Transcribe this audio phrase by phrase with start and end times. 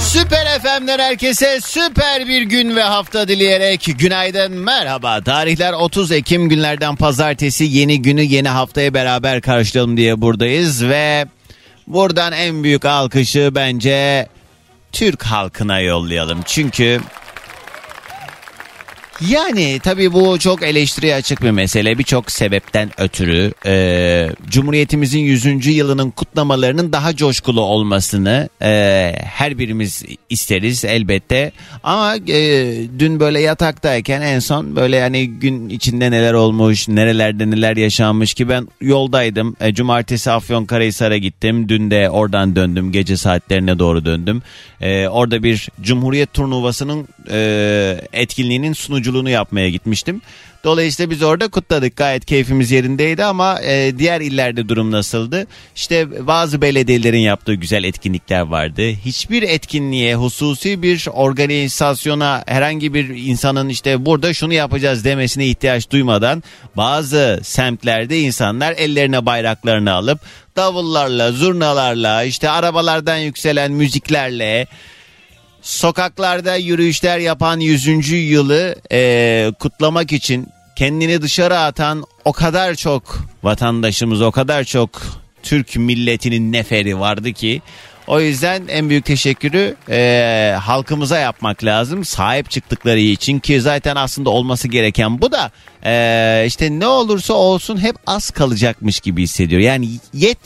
[0.00, 5.20] Süper FM'den herkese süper bir gün ve hafta dileyerek günaydın merhaba.
[5.22, 11.26] Tarihler 30 Ekim günlerden pazartesi yeni günü yeni haftaya beraber karşılayalım diye buradayız ve
[11.86, 14.26] buradan en büyük alkışı bence
[14.92, 16.38] Türk halkına yollayalım.
[16.46, 17.00] Çünkü
[19.20, 21.98] yani tabii bu çok eleştiriye açık bir mesele.
[21.98, 25.66] Birçok sebepten ötürü e, Cumhuriyetimizin 100.
[25.66, 31.52] yılının kutlamalarının daha coşkulu olmasını e, her birimiz isteriz elbette.
[31.82, 37.76] Ama e, dün böyle yataktayken en son böyle hani gün içinde neler olmuş, nerelerde neler
[37.76, 39.56] yaşanmış ki ben yoldaydım.
[39.60, 41.68] E, cumartesi Afyonkarahisar'a gittim.
[41.68, 42.92] Dün de oradan döndüm.
[42.92, 44.42] Gece saatlerine doğru döndüm.
[44.80, 50.20] E, orada bir Cumhuriyet turnuvasının e, etkinliğinin sunucu sunuculuğunu yapmaya gitmiştim.
[50.64, 51.96] Dolayısıyla biz orada kutladık.
[51.96, 55.46] Gayet keyfimiz yerindeydi ama e, diğer illerde durum nasıldı?
[55.76, 58.82] İşte bazı belediyelerin yaptığı güzel etkinlikler vardı.
[59.04, 66.42] Hiçbir etkinliğe, hususi bir organizasyona herhangi bir insanın işte burada şunu yapacağız demesine ihtiyaç duymadan
[66.76, 70.20] bazı semtlerde insanlar ellerine bayraklarını alıp
[70.56, 74.66] davullarla, zurnalarla, işte arabalardan yükselen müziklerle
[75.62, 78.10] sokaklarda yürüyüşler yapan 100.
[78.10, 85.02] yılı e, kutlamak için kendini dışarı atan o kadar çok vatandaşımız, o kadar çok
[85.42, 87.62] Türk milletinin neferi vardı ki
[88.06, 92.04] o yüzden en büyük teşekkürü e, halkımıza yapmak lazım.
[92.04, 95.50] Sahip çıktıkları için ki zaten aslında olması gereken bu da
[95.84, 99.60] e, işte ne olursa olsun hep az kalacakmış gibi hissediyor.
[99.60, 100.38] Yani yet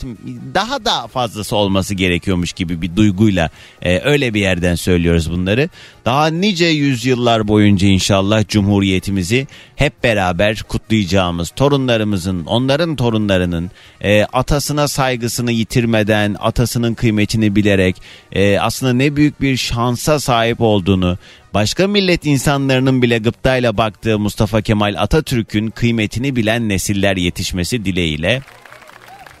[0.53, 3.49] daha da fazlası olması gerekiyormuş gibi bir duyguyla
[3.81, 5.69] e, öyle bir yerden söylüyoruz bunları.
[6.05, 13.71] Daha nice yüzyıllar boyunca inşallah Cumhuriyetimizi hep beraber kutlayacağımız torunlarımızın, onların torunlarının
[14.01, 17.95] e, atasına saygısını yitirmeden, atasının kıymetini bilerek
[18.31, 21.17] e, aslında ne büyük bir şansa sahip olduğunu,
[21.53, 28.41] başka millet insanlarının bile gıptayla baktığı Mustafa Kemal Atatürk'ün kıymetini bilen nesiller yetişmesi dileğiyle.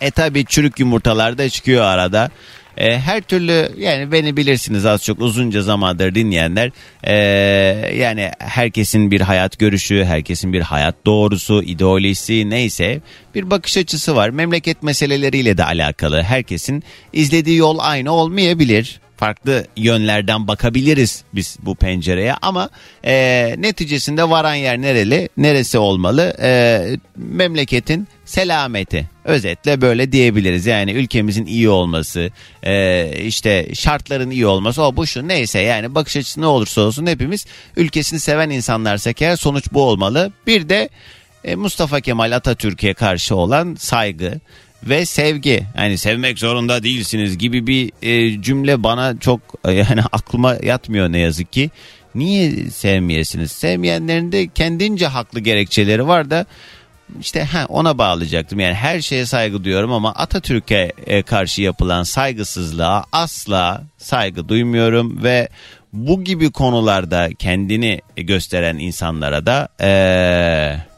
[0.01, 2.29] E tabi çürük yumurtalar da çıkıyor arada.
[2.77, 6.71] E, her türlü yani beni bilirsiniz az çok uzunca zamandır dinleyenler
[7.03, 7.15] e,
[7.95, 13.01] yani herkesin bir hayat görüşü, herkesin bir hayat doğrusu, ideolojisi neyse
[13.35, 14.29] bir bakış açısı var.
[14.29, 22.33] Memleket meseleleriyle de alakalı herkesin izlediği yol aynı olmayabilir farklı yönlerden bakabiliriz biz bu pencereye.
[22.41, 22.69] Ama
[23.05, 26.35] e, neticesinde varan yer nereli neresi olmalı?
[26.41, 26.81] E,
[27.15, 29.09] memleketin selameti.
[29.25, 30.65] Özetle böyle diyebiliriz.
[30.65, 32.31] Yani ülkemizin iyi olması
[32.63, 35.59] e, işte şartların iyi olması o bu şu neyse.
[35.59, 37.45] Yani bakış açısı ne olursa olsun hepimiz
[37.77, 40.31] ülkesini seven insanlarsak eğer sonuç bu olmalı.
[40.47, 40.89] Bir de
[41.43, 44.39] e, Mustafa Kemal Atatürk'e karşı olan saygı
[44.89, 45.63] ve sevgi.
[45.77, 51.19] Yani sevmek zorunda değilsiniz gibi bir e, cümle bana çok e, yani aklıma yatmıyor ne
[51.19, 51.69] yazık ki.
[52.15, 53.51] Niye sevmeyesiniz?
[53.51, 56.45] Sevmeyenlerin de kendince haklı gerekçeleri var da
[57.19, 58.59] işte ha ona bağlayacaktım.
[58.59, 65.49] Yani her şeye saygı duyuyorum ama Atatürk'e e, karşı yapılan saygısızlığa asla saygı duymuyorum ve
[65.93, 70.92] bu gibi konularda kendini gösteren insanlara da eee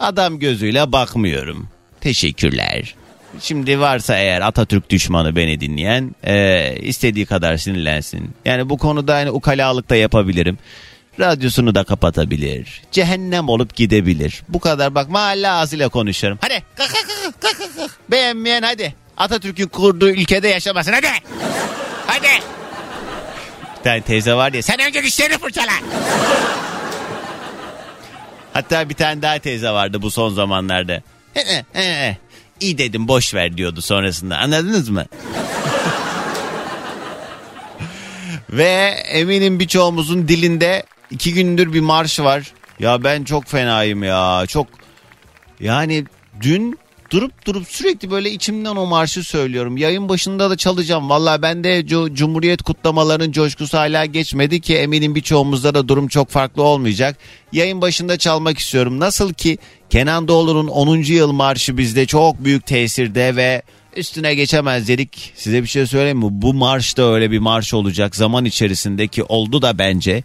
[0.00, 1.68] Adam gözüyle bakmıyorum.
[2.00, 2.94] Teşekkürler.
[3.40, 8.30] Şimdi varsa eğer Atatürk düşmanı beni dinleyen e, istediği kadar sinirlensin.
[8.44, 10.58] Yani bu konuda hani ukalalık da yapabilirim.
[11.20, 12.82] Radyosunu da kapatabilir.
[12.92, 14.42] Cehennem olup gidebilir.
[14.48, 16.38] Bu kadar bak mahalle ağzıyla konuşuyorum.
[16.42, 17.90] Hadi kalk kalk kalk kalk.
[18.10, 18.94] Beğenmeyen hadi.
[19.16, 21.06] Atatürk'ün kurduğu ülkede yaşamasın hadi.
[22.06, 22.28] Hadi.
[23.78, 25.72] Bir tane teyze var ya sen önce dişlerini fırçala.
[28.58, 31.02] Hatta bir tane daha teyze vardı bu son zamanlarda.
[32.60, 35.06] İyi dedim boş ver diyordu sonrasında anladınız mı?
[38.50, 38.70] Ve
[39.08, 42.52] eminim birçoğumuzun dilinde iki gündür bir marş var.
[42.78, 44.66] Ya ben çok fenayım ya çok
[45.60, 46.04] yani
[46.40, 46.78] dün
[47.10, 49.76] durup durup sürekli böyle içimden o marşı söylüyorum.
[49.76, 51.10] Yayın başında da çalacağım.
[51.10, 56.62] Valla ben de Cumhuriyet kutlamalarının coşkusu hala geçmedi ki eminim birçoğumuzda da durum çok farklı
[56.62, 57.16] olmayacak.
[57.52, 59.00] Yayın başında çalmak istiyorum.
[59.00, 59.58] Nasıl ki
[59.90, 60.96] Kenan Doğulu'nun 10.
[60.96, 63.62] yıl marşı bizde çok büyük tesirde ve
[63.96, 65.32] üstüne geçemez dedik.
[65.36, 66.28] Size bir şey söyleyeyim mi?
[66.30, 70.22] Bu marş da öyle bir marş olacak zaman içerisindeki oldu da bence.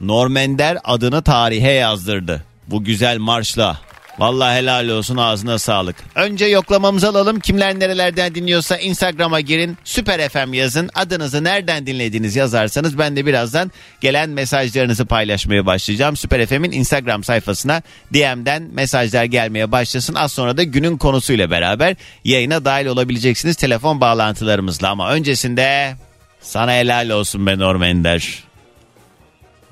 [0.00, 2.44] Normender adını tarihe yazdırdı.
[2.66, 3.80] Bu güzel marşla.
[4.18, 5.96] Vallahi helal olsun ağzına sağlık.
[6.14, 7.40] Önce yoklamamızı alalım.
[7.40, 9.78] Kimler nerelerden dinliyorsa Instagram'a girin.
[9.84, 10.90] Süper FM yazın.
[10.94, 16.16] Adınızı nereden dinlediğiniz yazarsanız ben de birazdan gelen mesajlarınızı paylaşmaya başlayacağım.
[16.16, 17.82] Süper FM'in Instagram sayfasına
[18.14, 20.14] DM'den mesajlar gelmeye başlasın.
[20.14, 24.90] Az sonra da günün konusuyla beraber yayına dahil olabileceksiniz telefon bağlantılarımızla.
[24.90, 25.96] Ama öncesinde
[26.40, 28.44] sana helal olsun be Norm Ender.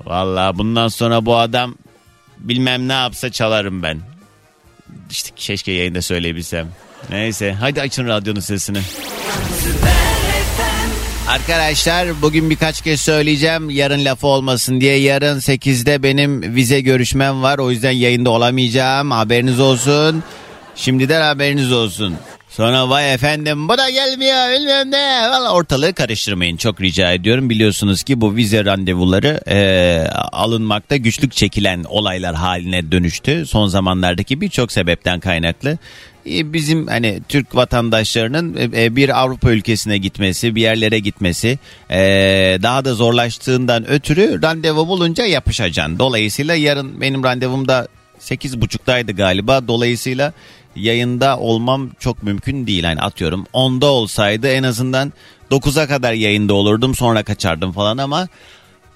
[0.05, 1.75] Valla bundan sonra bu adam
[2.37, 4.16] bilmem ne yapsa çalarım ben.
[5.09, 6.67] İşte keşke yayında söyleyebilsem.
[7.09, 8.79] Neyse hadi açın radyonun sesini.
[11.27, 17.57] Arkadaşlar bugün birkaç kez söyleyeceğim yarın lafı olmasın diye yarın 8'de benim vize görüşmem var
[17.57, 20.23] o yüzden yayında olamayacağım haberiniz olsun.
[20.77, 22.15] Şimdiden haberiniz olsun.
[22.49, 25.29] Sonra vay efendim bu da gelmiyor bilmem ne.
[25.29, 27.49] Valla ortalığı karıştırmayın çok rica ediyorum.
[27.49, 29.59] Biliyorsunuz ki bu vize randevuları e,
[30.31, 33.45] alınmakta güçlük çekilen olaylar haline dönüştü.
[33.45, 35.77] Son zamanlardaki birçok sebepten kaynaklı.
[36.29, 41.59] E, bizim hani Türk vatandaşlarının e, bir Avrupa ülkesine gitmesi, bir yerlere gitmesi
[41.89, 41.99] e,
[42.63, 45.99] daha da zorlaştığından ötürü randevu bulunca yapışacaksın.
[45.99, 47.87] Dolayısıyla yarın benim randevum da
[48.19, 49.67] 8.30'daydı galiba.
[49.67, 50.33] Dolayısıyla
[50.75, 52.83] yayında olmam çok mümkün değil.
[52.83, 55.13] Yani atıyorum 10'da olsaydı en azından
[55.51, 58.27] 9'a kadar yayında olurdum sonra kaçardım falan ama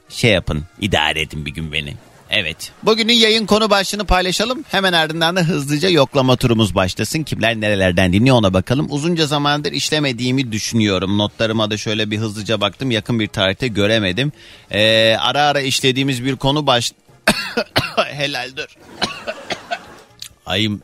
[0.10, 1.94] şey yapın idare edin bir gün beni.
[2.32, 2.72] Evet.
[2.84, 4.64] Bugünün yayın konu başlığını paylaşalım.
[4.72, 7.24] Hemen ardından da hızlıca yoklama turumuz başlasın.
[7.24, 8.88] Kimler nerelerden dinliyor ona bakalım.
[8.90, 11.18] Uzunca zamandır işlemediğimi düşünüyorum.
[11.18, 12.92] Notlarıma da şöyle bir hızlıca baktım.
[12.92, 14.32] Yakın bir tarihte göremedim.
[14.72, 16.92] Ee, ara ara işlediğimiz bir konu baş...
[18.06, 18.68] Helaldir.
[20.46, 20.82] Ayım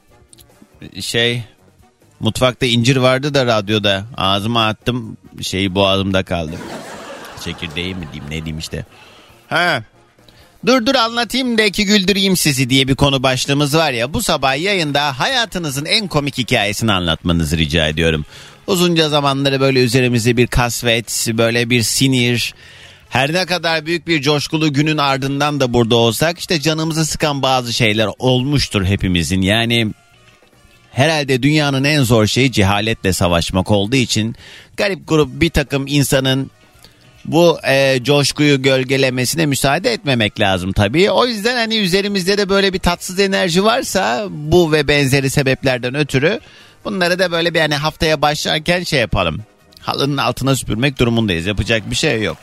[1.01, 1.43] şey
[2.19, 6.55] mutfakta incir vardı da radyoda ağzıma attım şey boğazımda kaldı.
[7.43, 8.85] Çekirdeği mi diyeyim ne diyeyim işte.
[9.49, 9.83] Ha.
[10.65, 14.13] Dur dur anlatayım da ki güldüreyim sizi diye bir konu başlığımız var ya.
[14.13, 18.25] Bu sabah yayında hayatınızın en komik hikayesini anlatmanızı rica ediyorum.
[18.67, 22.53] Uzunca zamanları böyle üzerimize bir kasvet, böyle bir sinir,
[23.09, 27.73] her ne kadar büyük bir coşkulu günün ardından da burada olsak işte canımızı sıkan bazı
[27.73, 29.41] şeyler olmuştur hepimizin.
[29.41, 29.87] Yani
[30.91, 34.35] herhalde dünyanın en zor şeyi cehaletle savaşmak olduğu için
[34.77, 36.51] garip grup bir takım insanın
[37.25, 41.11] bu e, coşkuyu gölgelemesine müsaade etmemek lazım tabii.
[41.11, 46.39] O yüzden hani üzerimizde de böyle bir tatsız enerji varsa bu ve benzeri sebeplerden ötürü
[46.85, 49.41] bunları da böyle bir hani haftaya başlarken şey yapalım.
[49.79, 51.45] Halının altına süpürmek durumundayız.
[51.45, 52.37] Yapacak bir şey yok.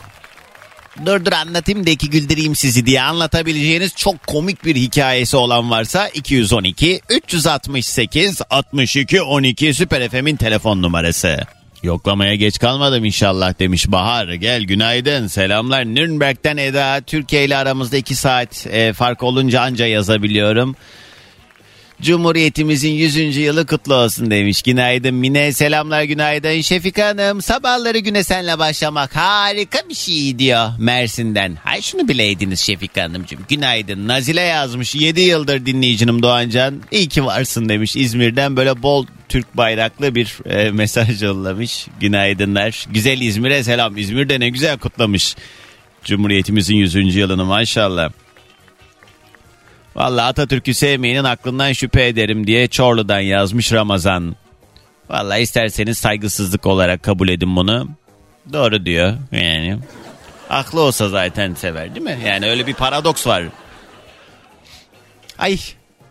[1.07, 6.09] Dur dur anlatayım da iki güldüreyim sizi diye anlatabileceğiniz çok komik bir hikayesi olan varsa
[6.09, 11.39] 212 368 62 12 Süper FM'in telefon numarası.
[11.83, 14.29] Yoklamaya geç kalmadım inşallah demiş Bahar.
[14.33, 17.01] Gel günaydın selamlar Nürnberg'den Eda.
[17.07, 20.77] Türkiye ile aramızda 2 saat e, fark olunca anca yazabiliyorum.
[22.03, 23.37] Cumhuriyetimizin 100.
[23.37, 24.63] yılı kutlu olsun demiş.
[24.63, 25.53] Günaydın Mine.
[25.53, 26.61] Selamlar günaydın.
[26.61, 31.57] Şefika Hanım sabahları güne senle başlamak harika bir şey diyor Mersin'den.
[31.65, 33.41] Hay şunu bileydiniz Şefika Hanımcığım.
[33.49, 34.09] Günaydın.
[34.09, 34.95] Nazile yazmış.
[34.95, 36.83] 7 yıldır dinleyicinim Doğancan.
[36.91, 37.97] İyi ki varsın demiş.
[37.97, 41.87] İzmir'den böyle bol Türk bayraklı bir e, mesaj yollamış.
[42.01, 42.87] Günaydınlar.
[42.91, 43.97] Güzel İzmir'e selam.
[43.97, 45.37] İzmir'de ne güzel kutlamış.
[46.05, 47.17] Cumhuriyetimizin 100.
[47.17, 48.11] yılını maşallah.
[49.97, 54.37] Vallahi Atatürk'ü sevmeyenin aklından şüphe ederim diye Çorlu'dan yazmış Ramazan.
[55.11, 57.89] Vallahi isterseniz saygısızlık olarak kabul edin bunu.
[58.53, 59.79] Doğru diyor yani.
[60.51, 62.19] Aklı olsa zaten sever değil mi?
[62.27, 63.45] Yani öyle bir paradoks var.
[65.39, 65.59] Ay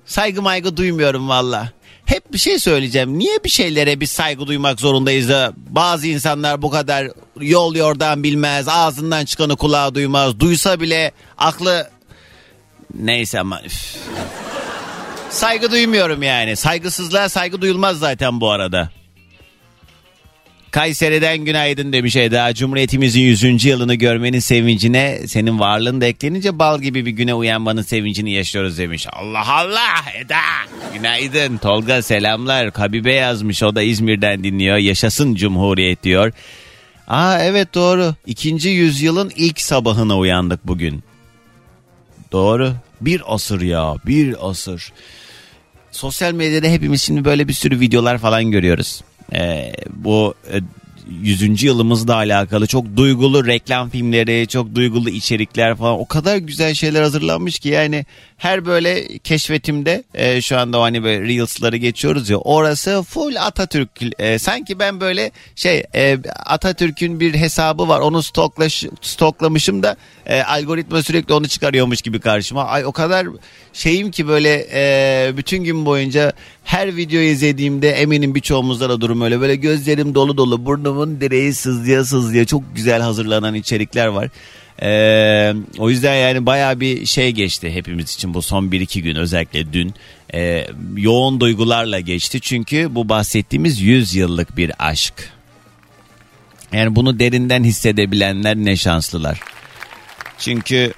[0.06, 1.72] saygı maygı duymuyorum valla.
[2.06, 3.20] Hep bir şey söyleyeceğim.
[3.20, 7.08] Niye bir şeylere bir saygı duymak zorundayız da bazı insanlar bu kadar
[7.42, 10.40] yol yordan bilmez, ağzından çıkanı kulağı duymaz.
[10.40, 11.90] Duysa bile aklı
[13.00, 13.96] Neyse ama üf.
[15.30, 16.56] Saygı duymuyorum yani.
[16.56, 18.90] Saygısızlığa saygı duyulmaz zaten bu arada.
[20.72, 22.54] Kayseri'den günaydın demiş Eda.
[22.54, 23.66] Cumhuriyetimizin 100.
[23.66, 29.08] yılını görmenin sevincine senin varlığın da eklenince bal gibi bir güne uyanmanın sevincini yaşıyoruz demiş.
[29.14, 30.40] Allah Allah Eda.
[30.94, 31.58] Günaydın.
[31.58, 32.72] Tolga selamlar.
[32.74, 33.64] Habibe yazmış.
[33.64, 34.78] O da İzmir'den dinliyor.
[34.78, 36.32] Yaşasın Cumhuriyet diyor.
[37.08, 38.16] Aa evet doğru.
[38.26, 41.04] İkinci yüzyılın ilk sabahına uyandık bugün.
[42.34, 42.74] Doğru.
[43.02, 44.94] Bir asır ya bir asır.
[45.92, 49.02] Sosyal medyada hepimiz şimdi böyle bir sürü videolar falan görüyoruz.
[49.34, 50.60] Ee, bu e,
[51.10, 51.64] 100.
[51.64, 57.60] yılımızla alakalı çok duygulu reklam filmleri, çok duygulu içerikler falan o kadar güzel şeyler hazırlanmış
[57.60, 58.06] ki yani
[58.38, 63.90] her böyle keşfetimde e, şu anda hani böyle Reels'ları geçiyoruz ya orası full Atatürk.
[64.20, 69.96] E, sanki ben böyle şey e, Atatürk'ün bir hesabı var onu stoklaş, stoklamışım da
[70.26, 72.66] e, algoritma sürekli onu çıkarıyormuş gibi karşıma.
[72.66, 73.28] Ay o kadar
[73.74, 76.34] şeyim ki böyle e, bütün gün boyunca
[76.64, 79.42] her videoyu izlediğimde eminim birçoğumuzda da durum öyle.
[79.42, 84.30] Böyle gözlerim dolu dolu burnumun direği sızlıya sızlıya çok güzel hazırlanan içerikler var.
[84.82, 89.74] Ee, o yüzden yani baya bir şey geçti hepimiz için bu son 1-2 gün özellikle
[89.74, 89.94] dün
[90.34, 95.14] ee, yoğun duygularla geçti çünkü bu bahsettiğimiz 100 yıllık bir aşk.
[96.72, 99.40] Yani bunu derinden hissedebilenler ne şanslılar.
[100.38, 100.94] Çünkü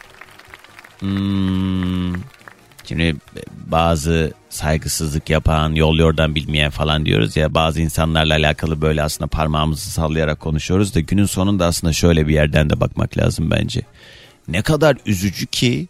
[0.99, 2.13] hmm,
[2.85, 3.15] şimdi
[3.65, 9.91] bazı saygısızlık yapan, yol yordan bilmeyen falan diyoruz ya bazı insanlarla alakalı böyle aslında parmağımızı
[9.91, 13.81] sallayarak konuşuyoruz da günün sonunda aslında şöyle bir yerden de bakmak lazım bence.
[14.47, 15.87] Ne kadar üzücü ki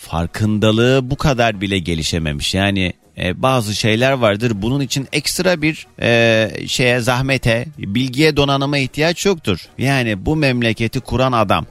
[0.00, 2.54] farkındalığı bu kadar bile gelişememiş.
[2.54, 9.26] Yani e, bazı şeyler vardır bunun için ekstra bir e, şeye zahmete, bilgiye donanıma ihtiyaç
[9.26, 9.68] yoktur.
[9.78, 11.66] Yani bu memleketi kuran adam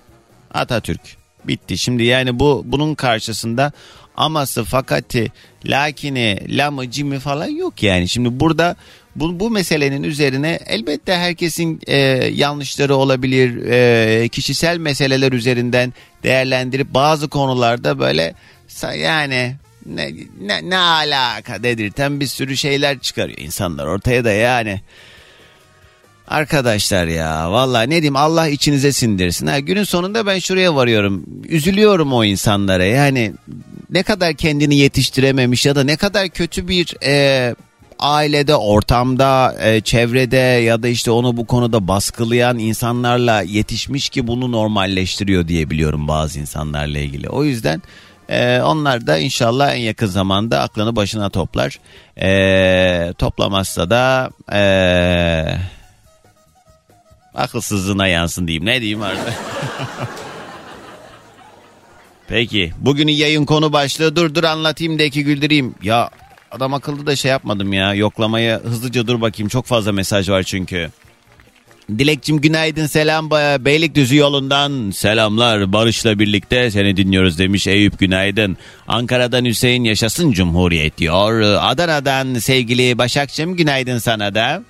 [0.54, 1.02] Atatürk
[1.48, 1.78] bitti.
[1.78, 3.72] Şimdi yani bu bunun karşısında
[4.18, 5.32] aması fakati
[5.66, 8.08] lakini lamı cimi falan yok yani.
[8.10, 8.76] Şimdi burada
[9.16, 11.98] bu, bu meselenin üzerine elbette herkesin e,
[12.34, 13.66] yanlışları olabilir.
[13.70, 15.94] E, kişisel meseleler üzerinden
[16.24, 18.34] değerlendirip bazı konularda böyle
[18.84, 19.56] yani
[19.86, 24.82] ne, ne, ne alaka dedirten bir sürü şeyler çıkarıyor insanlar ortaya da yani.
[26.28, 29.48] Arkadaşlar ya valla ne diyeyim Allah içinize sindirsin.
[29.48, 31.26] Ha, günün sonunda ben şuraya varıyorum.
[31.50, 33.34] Üzülüyorum o insanlara yani
[33.90, 37.56] ne kadar kendini yetiştirememiş ya da ne kadar kötü bir e,
[38.00, 44.52] ailede, ortamda, e, çevrede ya da işte onu bu konuda baskılayan insanlarla yetişmiş ki bunu
[44.52, 47.30] normalleştiriyor diye biliyorum bazı insanlarla ilgili.
[47.30, 47.82] O yüzden
[48.30, 51.80] e, onlar da inşallah en yakın zamanda aklını başına toplar.
[52.22, 54.62] E, toplamazsa da e,
[57.38, 58.66] akılsızlığına yansın diyeyim.
[58.66, 59.34] Ne diyeyim artık?
[62.28, 65.76] Peki bugünün yayın konu başlığı dur dur anlatayım da iki güldüreyim.
[65.84, 66.10] Ya
[66.52, 70.92] adam akıllı da şey yapmadım ya yoklamaya hızlıca dur bakayım çok fazla mesaj var çünkü.
[71.98, 73.30] Dilekçim günaydın selam
[73.66, 78.58] Beylikdüzü yolundan selamlar Barış'la birlikte seni dinliyoruz demiş Eyüp günaydın.
[78.88, 81.42] Ankara'dan Hüseyin yaşasın Cumhuriyet diyor.
[81.42, 84.64] Adana'dan sevgili Başakçım günaydın sana da.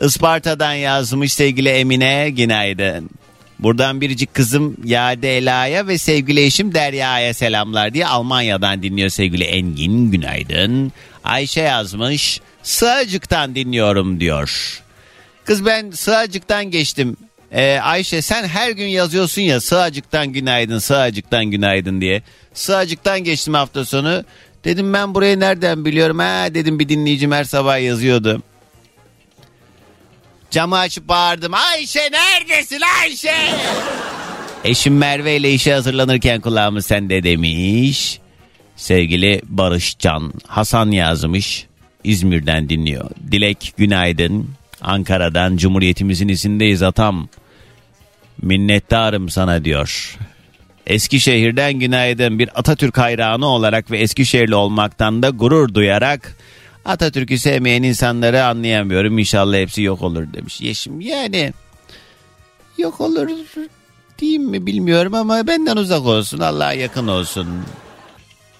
[0.00, 3.10] Isparta'dan yazmış sevgili Emine günaydın.
[3.58, 10.92] Buradan biricik kızım Yadela'ya ve sevgili eşim Derya'ya selamlar diye Almanya'dan dinliyor sevgili Engin günaydın.
[11.24, 14.80] Ayşe yazmış Sığacık'tan dinliyorum diyor.
[15.44, 17.16] Kız ben Sığacık'tan geçtim.
[17.52, 22.22] Ee, Ayşe sen her gün yazıyorsun ya Sığacık'tan günaydın Sığacık'tan günaydın diye.
[22.54, 24.24] Sığacık'tan geçtim hafta sonu.
[24.64, 28.42] Dedim ben burayı nereden biliyorum ha dedim bir dinleyicim her sabah yazıyordu.
[30.54, 31.52] Camı açıp bağırdım.
[31.54, 33.34] Ayşe neredesin Ayşe?
[34.64, 38.18] Eşim Merve ile işe hazırlanırken kulağımız sende demiş.
[38.76, 41.66] Sevgili Barış Can Hasan yazmış.
[42.04, 43.10] İzmir'den dinliyor.
[43.30, 44.50] Dilek günaydın.
[44.80, 47.28] Ankara'dan Cumhuriyetimizin izindeyiz atam.
[48.42, 50.18] Minnettarım sana diyor.
[50.86, 56.36] Eskişehir'den günaydın bir Atatürk hayranı olarak ve Eskişehirli olmaktan da gurur duyarak
[56.84, 59.18] Atatürk'ü sevmeyen insanları anlayamıyorum.
[59.18, 60.60] İnşallah hepsi yok olur demiş.
[60.60, 61.52] Yeşim yani
[62.78, 63.28] yok olur
[64.18, 66.38] diyeyim mi bilmiyorum ama benden uzak olsun.
[66.38, 67.48] Allah'a yakın olsun.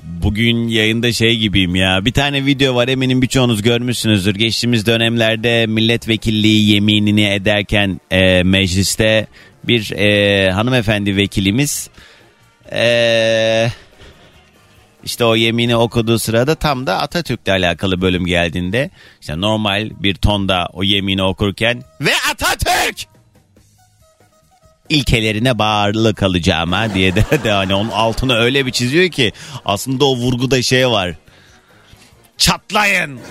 [0.02, 2.04] Bugün yayında şey gibiyim ya.
[2.04, 4.35] Bir tane video var eminim birçoğunuz görmüşsünüzdür.
[4.35, 9.26] Geçtiğimiz dönemlerde milletvekilliği yeminini ederken e, mecliste
[9.64, 11.90] bir e, hanımefendi vekilimiz
[12.73, 13.69] e,
[15.04, 20.68] işte o yemini okuduğu sırada tam da Atatürk'le alakalı bölüm geldiğinde işte normal bir tonda
[20.73, 23.06] o yemini okurken ve Atatürk
[24.88, 29.32] ilkelerine bağırlı kalacağıma diye de, de hani onun altını öyle bir çiziyor ki
[29.64, 31.14] aslında o vurguda şey var.
[32.38, 33.20] Çatlayın.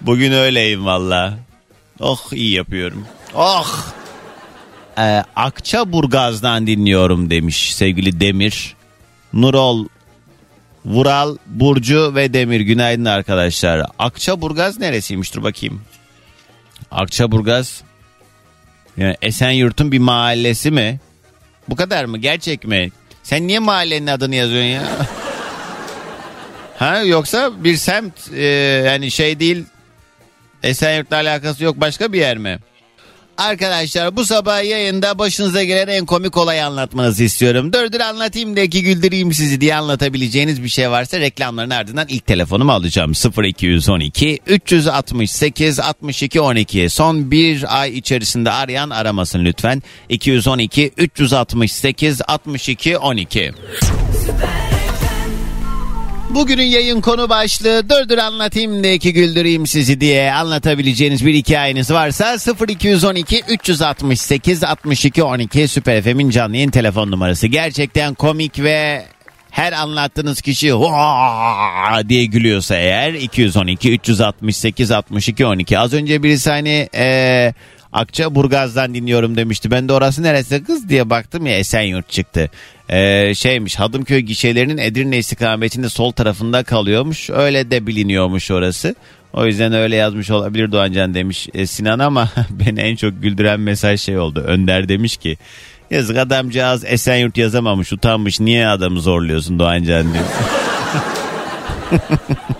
[0.00, 1.38] Bugün öyleyim valla.
[2.00, 3.06] Oh iyi yapıyorum.
[3.34, 3.84] Oh
[4.98, 8.76] e, Akçaburgaz'dan dinliyorum demiş sevgili Demir.
[9.32, 9.86] Nurol,
[10.84, 13.86] Vural, Burcu ve Demir günaydın arkadaşlar.
[13.98, 15.82] Akçaburgaz neresiymiş dur bakayım.
[16.90, 17.82] Akçaburgaz
[18.96, 21.00] yani Esenyurt'un bir mahallesi mi?
[21.68, 22.18] Bu kadar mı?
[22.18, 22.90] Gerçek mi?
[23.22, 24.82] Sen niye mahallenin adını yazıyorsun ya?
[26.78, 28.44] ha yoksa bir semt e,
[28.86, 29.64] yani şey değil
[30.62, 32.58] Esenyurt'la alakası yok başka bir yer mi?
[33.38, 37.72] Arkadaşlar bu sabah yayında başınıza gelen en komik olayı anlatmanızı istiyorum.
[37.72, 42.72] Dur anlatayım da ki güldüreyim sizi diye anlatabileceğiniz bir şey varsa reklamların ardından ilk telefonumu
[42.72, 43.12] alacağım.
[43.44, 49.82] 0212 368 62 12 son bir ay içerisinde arayan aramasın lütfen.
[50.08, 53.52] 212 368 62 12
[56.30, 62.36] Bugünün yayın konu başlığı dur anlatayım da ki güldüreyim sizi diye anlatabileceğiniz bir hikayeniz varsa
[62.68, 67.46] 0212 368 62 12 Süper FM'in canlı yayın telefon numarası.
[67.46, 69.04] Gerçekten komik ve
[69.50, 70.72] her anlattığınız kişi
[72.08, 77.54] diye gülüyorsa eğer 212 368 62 12 az önce birisi hani eee
[77.92, 79.70] Akçaburgaz'dan dinliyorum demişti.
[79.70, 82.50] Ben de orası neresi kız diye baktım ya Esenyurt çıktı.
[82.90, 87.30] Ee, şeymiş Hadımköy gişelerinin Edirne istikametinde sol tarafında kalıyormuş.
[87.30, 88.94] Öyle de biliniyormuş orası.
[89.32, 94.00] O yüzden öyle yazmış olabilir Doğancan demiş e, Sinan ama beni en çok güldüren mesaj
[94.00, 94.40] şey oldu.
[94.40, 95.36] Önder demiş ki
[95.90, 100.24] yazık adamcağız Esenyurt yazamamış utanmış niye adamı zorluyorsun Doğancan diyor.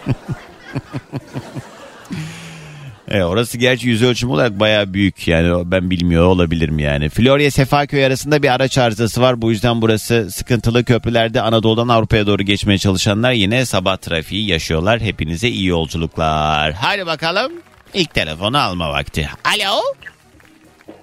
[3.10, 7.08] E, orası gerçi yüz ölçümü olarak baya büyük yani ben bilmiyor olabilirim yani.
[7.08, 12.42] Florya Sefaköy arasında bir araç arızası var bu yüzden burası sıkıntılı köprülerde Anadolu'dan Avrupa'ya doğru
[12.42, 15.00] geçmeye çalışanlar yine sabah trafiği yaşıyorlar.
[15.00, 16.72] Hepinize iyi yolculuklar.
[16.72, 17.52] Hadi bakalım
[17.94, 19.28] ilk telefonu alma vakti.
[19.44, 19.80] Alo.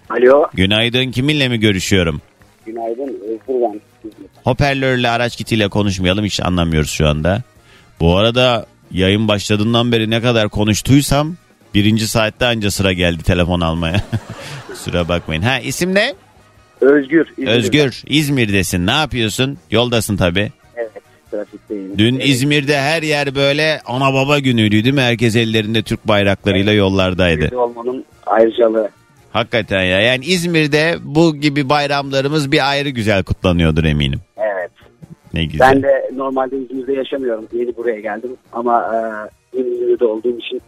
[0.09, 2.21] Alo, Günaydın kiminle mi görüşüyorum?
[2.65, 3.07] günaydın.
[3.24, 3.81] Özgür ben.
[4.43, 7.41] Hoparlörle araç kitiyle konuşmayalım hiç anlamıyoruz şu anda.
[8.00, 11.35] Bu arada yayın başladığından beri ne kadar konuştuysam
[11.75, 14.01] birinci saatte anca sıra geldi telefon almaya.
[14.67, 15.41] Kusura bakmayın.
[15.41, 16.13] Ha isim ne?
[16.82, 17.27] Özgür.
[17.32, 17.53] İzmir'den.
[17.58, 18.03] Özgür.
[18.08, 18.88] İzmir'desin.
[18.88, 19.58] Ne yapıyorsun?
[19.72, 20.51] Yoldasın tabii.
[20.75, 20.91] Evet,
[21.32, 21.98] trafikteyim.
[21.98, 25.01] Dün Evet, İzmir'de her yer böyle ana baba günüydü değil mi?
[25.01, 27.46] Herkes ellerinde Türk bayraklarıyla yollardaydı.
[27.46, 28.89] Evde olmanın ayrıcalığı.
[29.32, 30.01] Hakikaten ya.
[30.01, 34.20] Yani İzmir'de bu gibi bayramlarımız bir ayrı güzel kutlanıyordur eminim.
[34.38, 34.72] Evet.
[35.34, 35.72] Ne güzel.
[35.75, 37.48] Ben de normalde İzmir'de yaşamıyorum.
[37.53, 38.32] Yeni buraya geldim.
[38.53, 38.91] Ama
[39.53, 40.62] e, İzmir'de olduğum için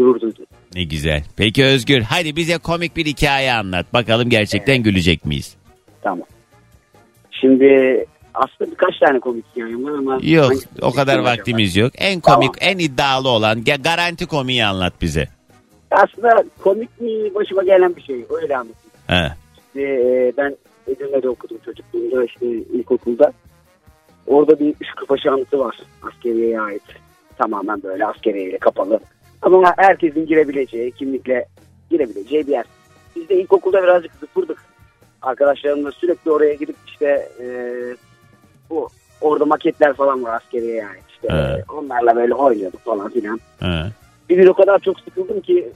[0.00, 0.44] gurur duydum.
[0.74, 1.22] Ne güzel.
[1.36, 3.92] Peki Özgür hadi bize komik bir hikaye anlat.
[3.92, 5.56] Bakalım gerçekten gülecek miyiz?
[6.02, 6.26] Tamam.
[7.30, 7.66] Şimdi
[8.34, 10.18] aslında birkaç tane komik hikayem var ama...
[10.22, 10.52] Yok
[10.82, 11.28] o kadar acaba?
[11.28, 11.92] vaktimiz yok.
[11.98, 12.74] En komik, Tamam.
[12.74, 15.28] en iddialı olan ga- garanti komiği anlat bize.
[15.90, 18.24] Aslında komik mi başıma gelen bir şey.
[18.42, 18.90] Öyle anlatayım.
[19.06, 19.32] He.
[19.56, 20.56] İşte, e, ben
[20.88, 23.32] Edirne'de okudum çocukluğumda işte ilkokulda.
[24.26, 26.82] Orada bir Şükrüpaşa anıtı var askeriyeye ait.
[27.38, 29.00] Tamamen böyle askeriyeyle kapalı.
[29.42, 31.46] Ama herkesin girebileceği, kimlikle
[31.90, 32.64] girebileceği bir yer.
[33.16, 34.58] Biz de ilkokulda birazcık zıpırdık.
[35.22, 37.46] Arkadaşlarımla sürekli oraya gidip işte e,
[38.70, 38.88] bu
[39.20, 41.02] orada maketler falan var askeriyeye ait.
[41.08, 41.64] İşte Evet.
[41.70, 43.40] onlarla böyle oynuyorduk falan filan.
[43.60, 43.82] He.
[44.28, 45.72] Bir gün o kadar çok sıkıldım ki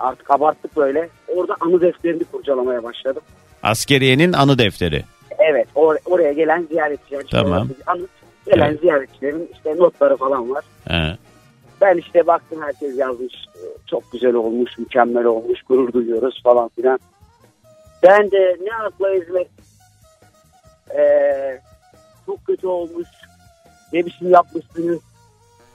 [0.00, 1.08] artık abarttık böyle.
[1.28, 3.22] Orada anı defterini kurcalamaya başladım.
[3.62, 5.04] Askeriyenin anı defteri.
[5.38, 7.22] Evet or- oraya gelen ziyaretçiler.
[7.30, 7.68] Tamam.
[7.86, 8.10] Anıt.
[8.46, 8.80] Gelen Evet.
[8.80, 10.64] ziyaretçilerin işte notları falan var.
[10.88, 11.16] He.
[11.80, 13.34] Ben işte baktım herkes yazmış.
[13.34, 16.98] e, Çok güzel olmuş, mükemmel olmuş, gurur duyuyoruz falan filan.
[18.02, 19.48] Ben de ne akla hizmet
[20.98, 21.60] ee,
[22.26, 23.08] çok kötü olmuş.
[23.92, 24.98] Ne biçim yapmışsınız.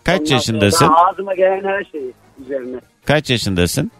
[0.03, 0.87] Kaç Ondan yaşındasın?
[0.95, 2.77] Ağzıma gelen her şeyi üzerine.
[3.05, 3.91] Kaç yaşındasın?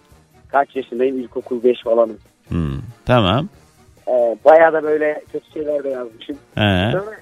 [0.47, 1.19] Kaç yaşındayım?
[1.19, 2.17] İlkokul 5 falanım.
[2.47, 3.49] Hmm, Tamam.
[4.07, 6.37] Ee, bayağı da böyle kötü şeyler de yazmışım.
[6.55, 6.89] He.
[6.91, 7.17] Sonra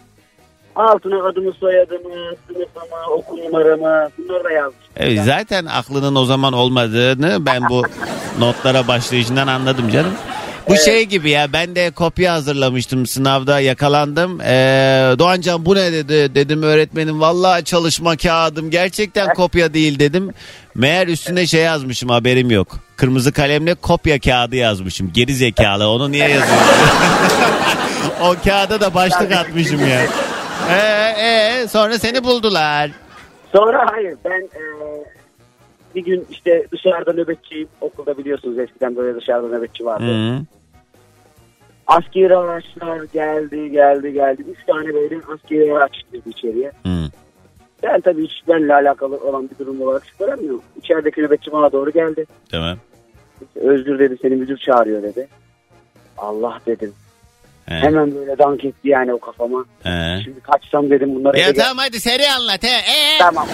[0.76, 4.94] altına adımı, soyadımı, sınıfımı, okul numaramı bunları da yazmışım.
[4.98, 7.84] Evet, zaten aklının o zaman olmadığını ben bu
[8.40, 10.14] notlara başlayışından anladım canım.
[10.70, 14.42] Bu şey gibi ya ben de kopya hazırlamıştım sınavda yakalandım.
[14.42, 20.34] Ee, Doğancan bu ne dedi dedim öğretmenim vallahi çalışma kağıdım gerçekten kopya değil dedim.
[20.76, 22.68] Meğer üstüne şey yazmışım haberim yok.
[22.96, 25.12] Kırmızı kalemle kopya kağıdı yazmışım.
[25.14, 26.58] Geri zekalı onu niye yazıyorsun?
[28.22, 30.02] o kağıda da başlık atmışım ya.
[30.70, 32.92] Ee, ee, sonra seni buldular.
[33.52, 34.64] Sonra hayır ben e,
[35.96, 37.68] bir gün işte dışarıda nöbetçiyim.
[37.82, 40.04] Okulda biliyorsunuz eskiden böyle dışarıda nöbetçi vardı.
[40.04, 40.42] Hı.
[41.88, 44.44] Askeri araçlar geldi geldi geldi.
[44.52, 46.72] Üç tane böyle askeri araç girdi içeriye.
[46.86, 47.10] Hı.
[47.84, 50.62] Ben tabii hiç benimle alakalı olan bir durum olarak çıkaramıyorum.
[50.78, 52.26] İçerideki nöbetçi bana doğru geldi.
[52.52, 52.78] Tamam.
[53.56, 55.28] Özgür dedi seni müdür çağırıyor dedi.
[56.18, 56.94] Allah dedim.
[57.66, 57.76] He.
[57.76, 59.66] Hemen böyle dank etti yani o kafama.
[59.84, 60.22] He.
[60.24, 61.38] Şimdi kaçsam dedim bunlara.
[61.40, 62.68] Ya gel- tamam hadi seri anlat he.
[62.68, 63.18] Ee?
[63.20, 63.48] Tamam.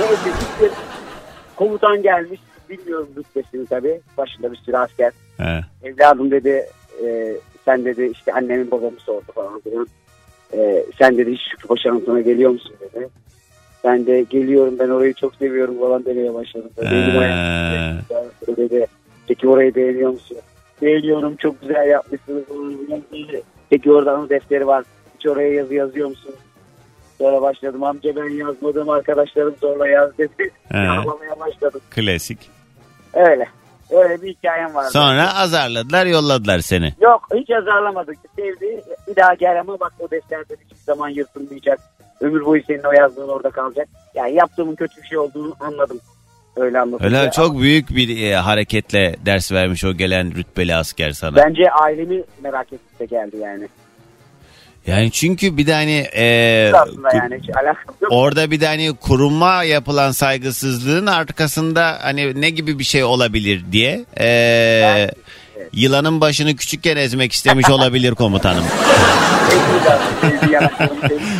[0.00, 0.72] Neyse gittim.
[1.56, 2.40] Komutan gelmiş.
[2.70, 4.00] Bilmiyorum rütbesini tabii.
[4.18, 5.12] Başında bir sürü asker.
[5.38, 5.60] He.
[5.82, 6.66] Evladım dedi
[7.04, 7.32] e,
[7.64, 9.86] sen dedi işte annemin babamı sordu falan filan.
[10.54, 13.08] E, sen dedi hiç Şükrü Paşa anıtına geliyor musun dedi.
[13.84, 16.70] Ben de geliyorum ben orayı çok seviyorum falan demeye başladım.
[16.78, 18.00] Ayağım Ee,
[18.40, 18.56] titredi.
[18.58, 18.86] Böyle de,
[19.28, 20.36] Peki orayı beğeniyor musun?
[20.82, 22.44] Beğeniyorum çok güzel yapmışsınız.
[23.70, 24.84] Peki orada anı defteri var.
[25.18, 26.34] Hiç oraya yazı yazıyor musun?
[27.18, 30.50] Sonra başladım amca ben yazmadım arkadaşlarım zorla yaz dedi.
[30.74, 31.80] Ağlamaya başladım.
[31.90, 32.50] klasik.
[33.14, 33.48] Öyle.
[33.90, 34.90] Öyle bir hikayem vardı.
[34.92, 36.94] Sonra azarladılar yolladılar seni.
[37.00, 38.16] Yok hiç azarlamadık.
[38.36, 38.82] Sevdi.
[39.08, 41.80] Bir daha gel ama bak o defterden hiçbir zaman yırtılmayacak.
[42.20, 43.88] Ömür boyu senin o yazdığın orada kalacak.
[44.14, 46.00] Yani yaptığımın kötü bir şey olduğunu anladım.
[46.56, 47.06] Öyle anladım.
[47.06, 51.36] Öyle çok büyük bir e, hareketle ders vermiş o gelen rütbeli asker sana.
[51.36, 53.68] Bence ailemi merak etti de geldi yani.
[54.86, 56.24] Yani çünkü bir de hani e,
[57.14, 57.40] yani
[58.10, 64.04] orada bir de hani kuruma yapılan saygısızlığın arkasında hani ne gibi bir şey olabilir diye
[64.20, 65.10] e,
[65.62, 65.70] Evet.
[65.74, 68.64] yılanın başını küçükken ezmek istemiş olabilir komutanım.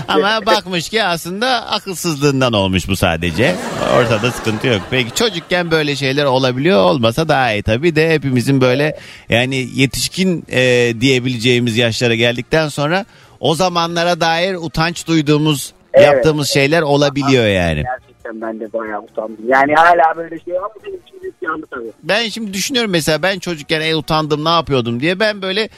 [0.09, 3.55] Ama bakmış ki aslında akılsızlığından olmuş bu sadece.
[3.97, 4.81] Ortada sıkıntı yok.
[4.91, 10.95] Peki çocukken böyle şeyler olabiliyor olmasa daha iyi tabii de hepimizin böyle yani yetişkin e,
[11.01, 13.05] diyebileceğimiz yaşlara geldikten sonra
[13.41, 16.07] o zamanlara dair utanç duyduğumuz Evet.
[16.07, 17.83] yaptığımız şeyler olabiliyor yani.
[17.83, 19.37] Gerçekten ben de bayağı utandım.
[19.49, 21.93] Yani hala böyle şey ama benim için büyük anı tabii.
[22.03, 25.69] Ben şimdi düşünüyorum mesela ben çocukken en utandım ne yapıyordum diye ben böyle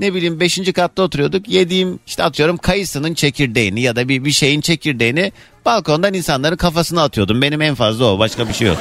[0.00, 0.72] ne bileyim 5.
[0.72, 5.32] katta oturuyorduk yediğim işte atıyorum kayısının çekirdeğini ya da bir, bir şeyin çekirdeğini
[5.66, 7.42] balkondan insanların kafasına atıyordum.
[7.42, 8.76] Benim en fazla o başka bir şey yok.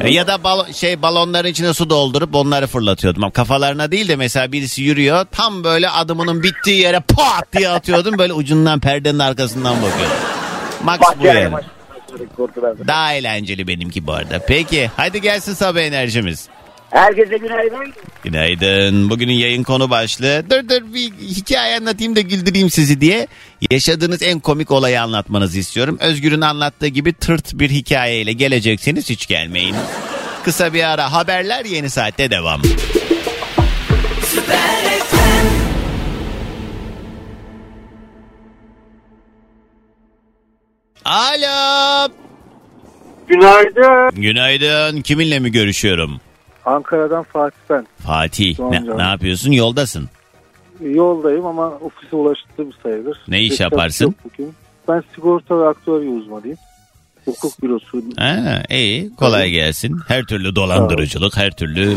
[0.00, 3.24] E, Ya da balo- şey balonların içine su doldurup onları fırlatıyordum.
[3.24, 8.18] Ama kafalarına değil de mesela birisi yürüyor tam böyle adımının bittiği yere pat diye atıyordum.
[8.18, 10.16] Böyle ucundan perdenin arkasından bakıyordum.
[10.84, 11.50] Max bu yani.
[12.86, 14.38] Daha eğlenceli benimki bu arada.
[14.46, 16.48] Peki hadi gelsin sabah enerjimiz.
[16.90, 17.92] Herkese günaydın.
[18.24, 19.10] Günaydın.
[19.10, 20.44] Bugünün yayın konu başlığı.
[20.50, 23.26] Dur dur bir hikaye anlatayım da güldüreyim sizi diye.
[23.70, 25.96] Yaşadığınız en komik olayı anlatmanızı istiyorum.
[26.00, 29.76] Özgür'ün anlattığı gibi tırt bir hikayeyle gelecekseniz hiç gelmeyin.
[30.44, 32.62] Kısa bir ara haberler yeni saatte devam.
[41.08, 42.08] Alo.
[43.28, 44.22] Günaydın.
[44.22, 45.00] Günaydın.
[45.02, 46.20] Kiminle mi görüşüyorum?
[46.64, 47.86] Ankara'dan Fatih ben.
[48.06, 48.58] Fatih.
[48.58, 49.52] Ne, ne yapıyorsun?
[49.52, 50.08] Yoldasın.
[50.80, 53.18] Yoldayım ama ofise ulaştım sayılır.
[53.28, 54.14] Ne iş Geçen yaparsın?
[54.24, 54.54] bugün.
[54.88, 56.58] Ben sigorta ve aktüarya uzmanıyım.
[57.24, 58.02] Hukuk bürosu.
[58.18, 60.00] Ha, iyi kolay gelsin.
[60.08, 61.96] Her türlü dolandırıcılık, her türlü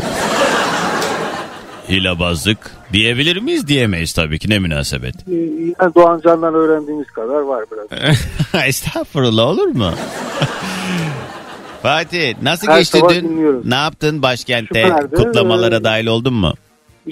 [1.92, 2.58] hilebazlık
[2.92, 3.68] diyebilir miyiz?
[3.68, 5.14] Diyemeyiz tabii ki ne münasebet.
[5.28, 5.34] Ee,
[5.80, 8.16] Yani Doğan Can'dan öğrendiğimiz kadar var biraz.
[8.66, 9.90] Estağfurullah olur mu?
[11.82, 13.14] Fatih nasıl Her geçti dün?
[13.28, 13.66] dinliyoruz.
[13.66, 14.82] Ne yaptın başkentte?
[14.82, 15.14] Süperdi.
[15.16, 16.52] Kutlamalara Ee, dahil oldun mu?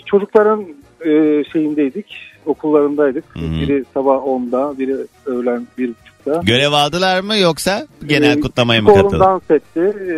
[0.07, 0.61] Çocukların
[1.01, 1.11] e,
[1.53, 2.07] şeyindeydik.
[2.46, 3.24] Okullarındaydık.
[3.37, 3.40] Hı.
[3.40, 6.40] Biri sabah 10'da, biri öğlen 1.30'da.
[6.44, 9.20] Görev aldılar mı yoksa genel Ee, kutlamaya mı katıldın?
[9.20, 9.81] dans etti.
[9.81, 10.14] e,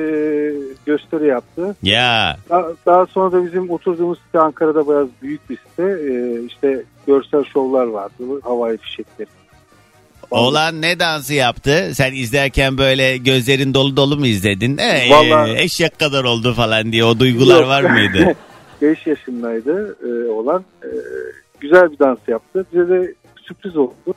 [0.86, 1.76] gösteri yaptı.
[1.82, 5.82] Ya Daha, daha sonra da bizim oturduğumuz site Ankara'da biraz büyük bir site.
[5.82, 8.12] Ee, işte görsel şovlar vardı.
[8.42, 9.28] Havai fişekleri.
[10.30, 11.90] oğlan ne dansı yaptı?
[11.94, 14.78] Sen izlerken böyle gözlerin dolu dolu mu izledin?
[14.78, 17.68] Ee, Vallahi- eşek kadar oldu falan diye o duygular Yok.
[17.68, 18.34] var mıydı?
[18.82, 20.64] 5 yaşındaydı e, olan.
[20.82, 20.88] E,
[21.62, 22.66] güzel bir dans yaptı.
[22.72, 24.14] Bize de sürpriz oldu.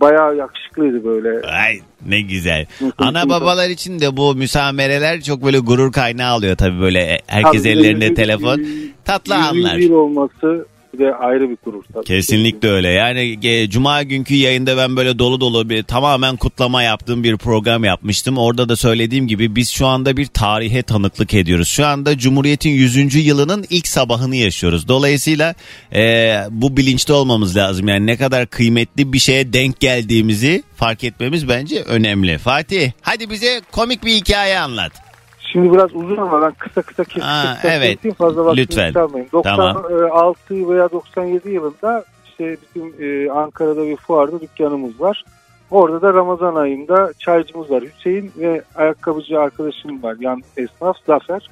[0.00, 1.46] Bayağı yakışıklıydı böyle.
[1.46, 2.66] Ay ne güzel.
[2.98, 7.72] Ana babalar için de bu müsamereler çok böyle gurur kaynağı alıyor tabii böyle herkes Tabii,
[7.72, 8.62] ellerinde yüz- telefon.
[9.04, 9.76] Tatlı yüzüncü anlar.
[9.76, 10.66] yıl olması
[10.98, 12.04] de ayrı bir gurur tabii.
[12.04, 12.88] Kesinlikle öyle.
[12.88, 17.84] Yani e, cuma günkü yayında ben böyle dolu dolu bir tamamen kutlama yaptığım bir program
[17.84, 18.38] yapmıştım.
[18.38, 21.68] Orada da söylediğim gibi biz şu anda bir tarihe tanıklık ediyoruz.
[21.68, 23.26] Şu anda Cumhuriyet'in 100.
[23.26, 24.88] yılının ilk sabahını yaşıyoruz.
[24.88, 25.54] Dolayısıyla
[25.94, 27.88] e, bu bilinçte olmamız lazım.
[27.88, 32.38] Yani ne kadar kıymetli bir şeye denk geldiğimizi fark etmemiz bence önemli.
[32.38, 35.07] Fatih hadi bize komik bir hikaye anlat.
[35.52, 37.96] Şimdi biraz uzun ama ben kısa kısa kesip kesip evet.
[37.96, 38.92] keseyim, fazla vaktini Lütfen.
[38.92, 39.28] çalmayın.
[39.42, 39.74] Tamam.
[39.74, 45.24] 96 veya 97 yılında işte bizim e, Ankara'da bir fuarda dükkanımız var.
[45.70, 47.82] Orada da Ramazan ayında çaycımız var.
[47.82, 50.16] Hüseyin ve ayakkabıcı arkadaşım var.
[50.20, 51.50] Yan esnaf Zafer.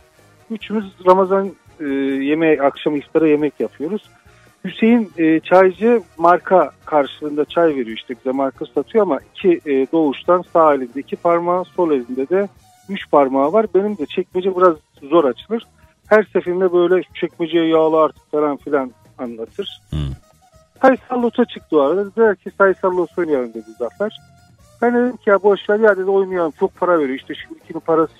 [0.50, 1.84] Üçümüz Ramazan e,
[2.24, 4.02] yemeği, akşam iftara yemek yapıyoruz.
[4.64, 10.44] Hüseyin e, çaycı marka karşılığında çay veriyor işte bize marka satıyor ama iki e, doğuştan
[10.52, 12.48] sağ elinde iki parmağı sol elinde de
[12.88, 13.66] üç parmağı var.
[13.74, 15.66] Benim de çekmece biraz zor açılır.
[16.06, 19.82] Her seferinde böyle çekmeceye yağlı artık falan filan anlatır.
[19.90, 19.96] Hı.
[20.82, 22.06] Sayısal loto çıktı o arada.
[22.06, 24.18] Dediler ki sayısal loto oynayalım dedi Zafer.
[24.82, 27.18] Ben dedim ki ya boş ver ya dedi oynayalım çok para veriyor.
[27.18, 28.12] İşte şu ikinin parası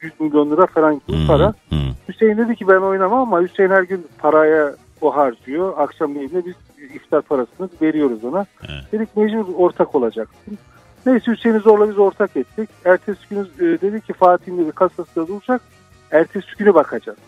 [0.00, 1.54] 100, 100 milyon lira falan gibi para.
[1.70, 1.76] hı.
[2.08, 5.78] Hüseyin dedi ki ben oynamam ama Hüseyin her gün paraya o harcıyor.
[5.78, 6.54] Akşam biz
[6.94, 8.46] iftar parasını veriyoruz ona.
[8.60, 8.92] Evet.
[8.92, 10.58] Dedik mecbur ortak olacaksın.
[11.06, 12.70] Neyse Hüseyin'i zorla biz ortak ettik.
[12.84, 15.62] Ertesi günü e, dedi ki Fatih'in dedi kasasında duracak.
[16.10, 17.18] Ertesi günü bakacağız.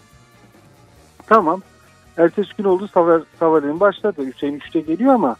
[1.27, 1.63] Tamam.
[2.17, 4.27] Ertesi gün oldu Saver, Saver'in başladı.
[4.27, 5.37] Hüseyin 3'te geliyor ama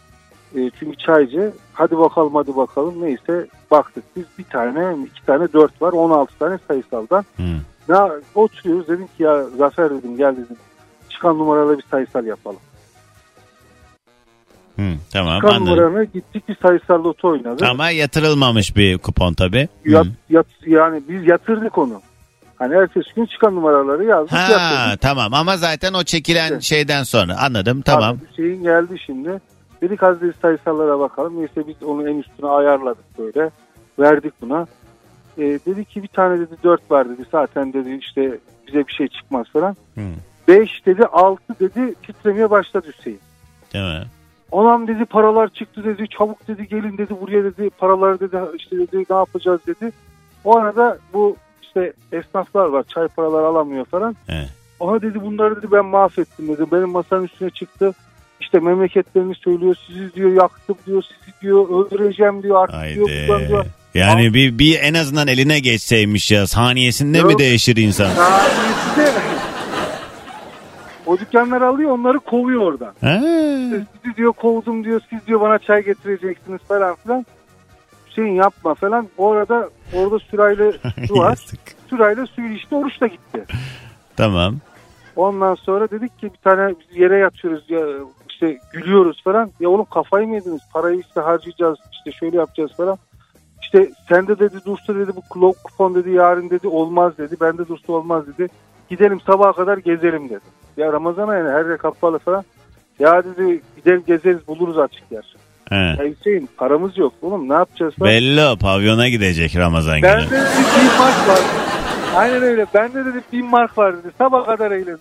[0.55, 1.53] e, çünkü çaycı.
[1.73, 3.01] Hadi bakalım hadi bakalım.
[3.01, 7.25] Neyse baktık biz bir tane iki tane dört var 16 tane sayısaldan.
[7.37, 7.43] Hı.
[7.87, 10.57] Ya oturuyoruz dedim ki ya Zafer dedim gel dedim.
[11.09, 12.59] Çıkan numaralı bir sayısal yapalım.
[14.75, 14.81] Hı,
[15.13, 15.65] tamam Çıkan anladım.
[15.77, 17.63] numarana gittik bir sayısal loto oynadık.
[17.67, 19.67] Ama yatırılmamış bir kupon tabii.
[19.83, 19.89] Hı.
[19.91, 22.01] Yat, yat, yani biz yatırdık onu.
[22.55, 25.01] Hani ertesi gün çıkan numaraları yazdık Ha yatırdık.
[25.01, 26.61] tamam ama zaten o çekilen Evet.
[26.61, 28.15] şeyden sonra anladım tamam.
[28.15, 29.41] Abi Hüseyin geldi şimdi.
[29.81, 31.39] Dedik az sayısallara bakalım.
[31.39, 33.49] Neyse biz onu en üstüne ayarladık böyle.
[33.99, 34.67] Verdik buna.
[35.37, 37.21] E, dedi ki bir tane dedi dört var dedi.
[37.31, 39.75] Zaten dedi işte bize bir şey çıkmaz falan.
[39.95, 40.01] Hı.
[40.47, 43.19] Beş dedi altı dedi titremeye başladı Hüseyin.
[43.73, 44.05] Değil mi?
[44.55, 49.05] Anam dedi paralar çıktı dedi çabuk dedi gelin dedi buraya dedi paraları dedi işte dedi
[49.09, 49.91] ne yapacağız dedi.
[50.43, 54.15] O arada bu işte esnaflar var çay paraları alamıyor falan.
[54.29, 54.49] Evet.
[54.79, 56.71] Aha dedi bunları dedi ben mahvettim dedi.
[56.71, 57.93] Benim masanın üstüne çıktı.
[58.41, 59.75] İşte memleketlerini söylüyor.
[59.87, 61.03] Sizi diyor yaktım diyor.
[61.03, 63.07] Sizi diyor öldüreceğim diyor artık diyor.
[63.09, 63.47] buradan Haydi.
[63.49, 63.65] diyor.
[63.93, 67.39] Yani bir, bir en azından eline geçseymiş ya saniyesinde mi Yok.
[67.39, 68.09] değişir insan?
[68.09, 69.19] Saniyesi de
[71.05, 72.93] o dükkanları alıyor onları kovuyor oradan.
[73.01, 73.19] Ha.
[74.03, 75.01] Sizi diyor kovdum diyor.
[75.09, 77.25] Siz diyor bana çay getireceksiniz falan filan.
[78.07, 79.07] Hüseyin yapma falan.
[79.17, 80.73] O arada orada sürayla
[81.07, 81.39] su var.
[81.89, 83.45] Sürayla suyu içti oruç da gitti.
[84.17, 84.55] Tamam.
[85.15, 87.79] Ondan sonra dedik ki bir tane biz yere yatıyoruz ya
[88.29, 89.51] işte gülüyoruz falan.
[89.59, 90.61] Ya oğlum kafayı mı yediniz?
[90.73, 92.97] Parayı işte harcayacağız işte şöyle yapacağız falan.
[93.61, 97.35] İşte sende dedi dursa dedi bu kupon dedi yarın dedi olmaz dedi.
[97.41, 98.49] Bende dursa olmaz dedi.
[98.89, 100.64] Gidelim sabaha kadar gezelim dedi.
[100.77, 102.43] Ya Ramazan ayı her yer kapalı falan.
[102.99, 105.35] Ya dedi gidelim gezeriz buluruz açık yer.
[105.69, 105.75] Ha.
[105.75, 108.11] Ya Hüseyin paramız yok oğlum ne yapacağız falan.
[108.11, 110.31] Belli o pavyona gidecek Ramazan Bende günü.
[110.31, 110.45] dedi
[110.79, 111.39] bin mark var.
[112.15, 112.65] Aynen öyle.
[112.73, 114.11] Bende dedi bin mark var dedi.
[114.17, 114.99] Sabah kadar eğleniriz.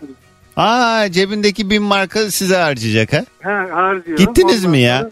[0.57, 3.25] Aa cebindeki bin marka size harcayacak ha?
[3.43, 4.25] Ha, harcıyorum.
[4.25, 5.11] Gittiniz Ondan mi ya?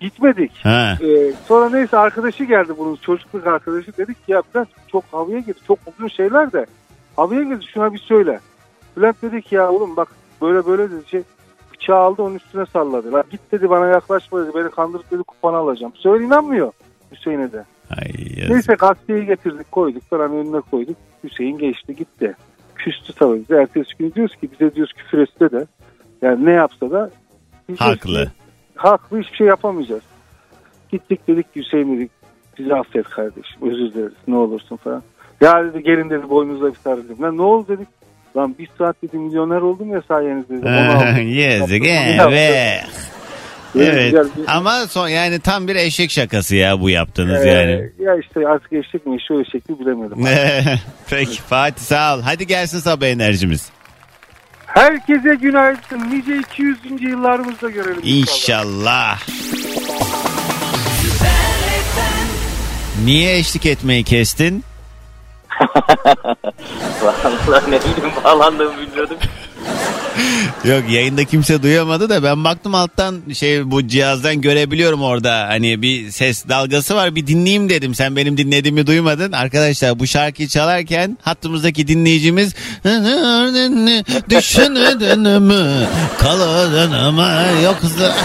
[0.00, 0.52] Gitmedik.
[0.62, 0.98] Ha.
[1.02, 3.96] Ee, sonra neyse arkadaşı geldi bunun çocukluk arkadaşı.
[3.98, 5.58] Dedik ki ya Bülent çok havaya girdi.
[5.66, 6.66] Çok uzun şeyler de
[7.16, 8.40] havaya girdi şuna bir söyle.
[8.96, 10.08] Bülent dedi ki ya oğlum bak
[10.42, 11.22] böyle böyle dedi şey
[11.72, 13.12] bıçağı aldı onun üstüne salladı.
[13.12, 15.92] La git dedi bana yaklaşma dedi beni kandırıp dedi kupanı alacağım.
[15.96, 16.72] Söyle inanmıyor
[17.12, 17.64] Hüseyin'e de.
[17.90, 18.50] Ay, yazık.
[18.50, 20.96] Neyse gazeteyi getirdik koyduk falan önüne koyduk.
[21.24, 22.36] Hüseyin geçti gitti.
[22.74, 23.60] Küstü tabii bize.
[23.60, 25.66] Ertesi gün diyoruz ki bize diyoruz küfür etse de
[26.22, 27.10] yani ne yapsa da
[27.78, 28.24] Haklı.
[28.24, 28.30] ki,
[28.74, 30.02] haklı hiçbir şey yapamayacağız.
[30.88, 32.10] Gittik dedik Hüseyin dedik
[32.58, 35.02] bizi affet kardeşim özür dileriz ne olursun falan.
[35.40, 37.22] Ya dedi gelin dedi boynunuzda bir sarılayım.
[37.22, 37.88] Lan ne oldu dedik.
[38.36, 40.54] Lan bir saat dedi milyoner oldum ya sayenizde.
[41.40, 42.20] Yazık evet.
[43.74, 44.14] Böyle Evet.
[44.36, 47.90] bir- Ama son yani tam bir eşek şakası ya bu yaptığınız Ee, yani.
[48.00, 50.18] Ya işte artık eşlik mi şöyle şekli bilemedim.
[51.10, 52.20] Peki Fatih sağ ol.
[52.24, 53.68] Hadi gelsin sabah enerjimiz.
[54.66, 56.10] Herkese günaydın.
[56.10, 56.78] Nice 200.
[57.00, 58.00] yıllarımızda görelim.
[58.04, 59.20] İnşallah.
[63.04, 64.64] Niye eşlik etmeyi kestin?
[67.02, 69.16] Vallahi ne bileyim bağlandığımı bilmiyordum.
[70.64, 75.48] Yok yayında kimse duyamadı da ben baktım alttan şey bu cihazdan görebiliyorum orada.
[75.48, 77.94] Hani bir ses dalgası var bir dinleyeyim dedim.
[77.94, 79.32] Sen benim dinlediğimi duymadın.
[79.32, 82.54] Arkadaşlar bu şarkıyı çalarken hattımızdaki dinleyicimiz
[84.30, 85.86] düşünedin mi
[86.18, 87.32] kaladın mı
[87.64, 88.14] yoksa.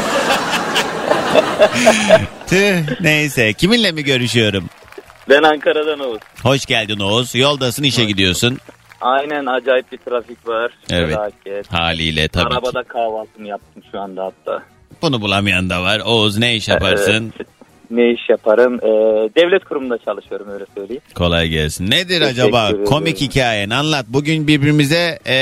[2.47, 4.69] Tüh neyse kiminle mi görüşüyorum
[5.29, 6.19] Ben Ankara'dan Oğuz.
[6.43, 8.57] hoş geldin Oğuz yoldasın işe gidiyorsun
[9.01, 10.71] Aynen acayip bir trafik var.
[10.89, 11.15] Evet.
[11.15, 11.73] Felaket.
[11.73, 12.55] haliyle tabii ki.
[12.55, 14.63] Arabada kahvaltımı yaptım şu anda hatta.
[15.01, 17.47] bunu bulamayan da var Oğuz ne iş yaparsın Evet.
[17.95, 18.73] Ne iş yaparım?
[18.83, 18.87] Ee,
[19.35, 21.01] devlet kurumunda çalışıyorum öyle söyleyeyim.
[21.15, 21.91] Kolay gelsin.
[21.91, 22.85] Nedir Teşekkür acaba ederim.
[22.85, 23.69] komik hikayen?
[23.69, 24.05] Anlat.
[24.09, 25.37] Bugün birbirimize e,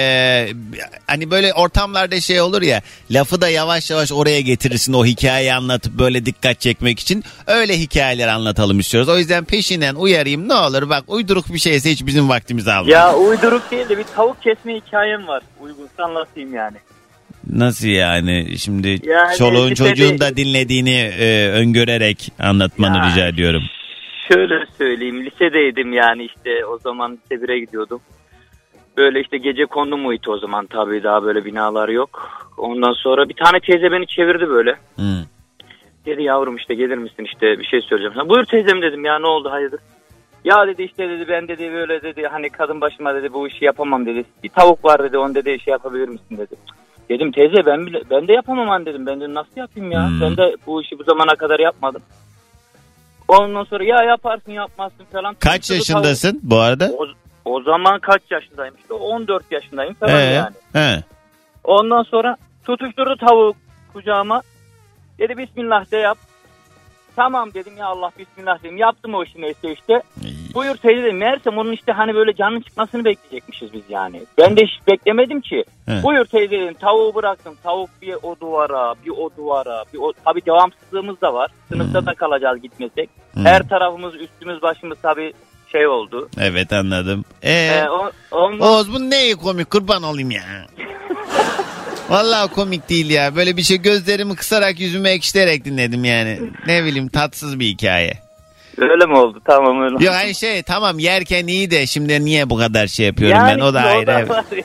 [1.08, 5.94] hani böyle ortamlarda şey olur ya lafı da yavaş yavaş oraya getirirsin o hikayeyi anlatıp
[6.00, 7.24] böyle dikkat çekmek için.
[7.48, 9.10] Öyle hikayeler anlatalım istiyoruz.
[9.10, 12.92] O yüzden peşinden uyarayım ne olur bak uyduruk bir şeyse hiç bizim vaktimizi alma.
[12.92, 15.44] Ya uyduruk değil de bir tavuk kesme hikayem var.
[15.62, 16.78] Uygunsa anlatayım yani.
[17.52, 23.06] Nasıl yani şimdi Yani çoluğun lisede- çocuğun da dinlediğini e, öngörerek anlatmanı Ya.
[23.12, 23.64] rica ediyorum.
[24.34, 28.02] Şöyle söyleyeyim lisedeydim yani işte o zaman lise 1'e gidiyordum.
[28.98, 32.30] Böyle işte gece kondu muhiti o zaman tabii daha böyle binalar yok.
[32.58, 34.72] Ondan sonra bir tane teyze beni çevirdi böyle.
[34.96, 35.26] Hı.
[36.06, 38.14] Dedi yavrum işte gelir misin işte bir şey söyleyeceğim.
[38.16, 38.30] sana.
[38.30, 39.80] Buyur teyzem dedim ya ne oldu hayırdır.
[40.46, 44.06] Ya dedi işte dedi ben dedi böyle dedi hani kadın başıma dedi bu işi yapamam
[44.06, 44.24] dedi.
[44.44, 46.56] Bir tavuk var dedi onu dedi şey yapabilir misin dedi.
[47.10, 49.06] Dedim teyze ben bile, ben de yapamam hani dedim.
[49.06, 50.08] Ben de nasıl yapayım ya?
[50.08, 50.22] Hmm.
[50.22, 52.02] Ben de bu işi bu zamana kadar yapmadım.
[53.28, 55.34] Ondan sonra ya yaparsın yapmazsın falan.
[55.40, 56.88] Kaç Tutuşturdu yaşındasın bu arada?
[56.88, 57.10] tavuk.
[57.46, 60.56] O, o zaman kaç yaşındayım işte 14 yaşındayım falan Ee, yani.
[60.74, 61.04] he.
[61.64, 63.54] Ondan sonra tutuşturdu tavuğu
[63.94, 64.42] kucağıma.
[65.20, 66.18] Dedi bismillah de yap.
[67.16, 68.78] Tamam dedim ya Allah bismillah dedim.
[68.78, 70.02] Yaptım o işi neyse işte.
[70.54, 71.18] Buyur teyze dedim.
[71.18, 74.22] Meğersem onun işte hani böyle canın çıkmasını bekleyecekmişiz biz yani.
[74.38, 75.64] Ben de hiç beklemedim ki.
[75.86, 76.04] He.
[76.04, 76.74] Buyur teyze dedim.
[76.74, 77.56] Tavuğu bıraktım.
[77.64, 79.84] Tavuk bir o duvara, bir o duvara.
[79.94, 80.14] Bir o...
[80.26, 81.52] Tabii devamsızlığımız da var.
[81.70, 83.10] Sınıfta da kalacağız gitmesek.
[83.34, 83.40] Hı.
[83.40, 85.34] Her tarafımız üstümüz başımız tabii
[85.72, 86.30] şey oldu.
[86.42, 87.26] Evet anladım.
[87.42, 90.42] Ee, Ee, o, ondan Oğuz bu ne komik kurban olayım ya.
[92.10, 93.36] Vallahi komik değil ya.
[93.36, 96.40] Böyle bir şey gözlerimi kısarak yüzümü ekşiterek dinledim yani.
[96.68, 98.14] Ne bileyim tatsız bir hikaye.
[98.78, 99.42] öyle mi oldu?
[99.46, 100.06] Tamam öyle.
[100.06, 103.74] Yok hani şey tamam yerken iyi de şimdi niye bu kadar şey yapıyorum ben o
[103.74, 104.12] da ayrı.
[104.12, 104.30] evet.
[104.30, 104.64] var yani.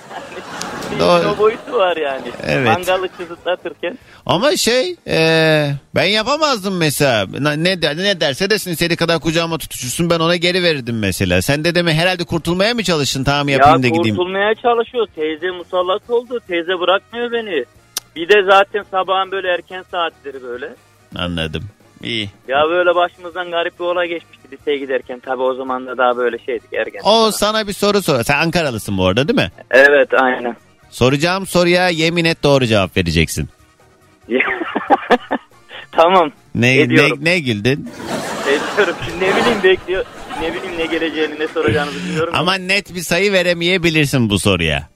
[1.00, 1.28] Doğru.
[1.34, 2.26] O boyutu var yani.
[2.46, 2.66] Evet.
[2.66, 3.98] Mangalı kızıtlatırken.
[4.26, 7.26] Ama şey e, ben yapamazdım mesela.
[7.40, 11.42] Ne, ne, der- ne derse desin istediği kadar kucağıma tutuşursun ben ona geri verirdim mesela.
[11.42, 14.16] Sen de deme herhalde kurtulmaya mı çalıştın tamam yapayım ya da gideyim.
[14.16, 15.06] kurtulmaya çalışıyor.
[15.14, 16.40] Teyze musallat oldu.
[16.48, 17.64] Teyze bırakmıyor beni.
[18.16, 20.68] Bir de zaten sabahın böyle erken saatleri böyle.
[21.16, 21.64] Anladım.
[22.02, 22.30] İyi.
[22.48, 25.20] Ya böyle başımızdan garip bir olay geçmişti liseye giderken.
[25.20, 27.00] Tabii o zaman da daha böyle şeydik ergen.
[27.04, 28.22] O sana bir soru sor.
[28.22, 29.50] Sen Ankaralısın bu arada değil mi?
[29.70, 30.56] Evet aynen.
[30.90, 33.48] Soracağım soruya yemin et doğru cevap vereceksin.
[35.92, 36.31] tamam.
[36.55, 37.18] Ne Ediyorum.
[37.20, 37.90] ne, ne güldün?
[38.48, 38.96] Ediyorum.
[39.05, 40.05] Şimdi ne bileyim bekliyor.
[40.40, 42.35] Ne bileyim ne geleceğini ne soracağınızı bilmiyorum.
[42.37, 44.88] Ama net bir sayı veremeyebilirsin bu soruya.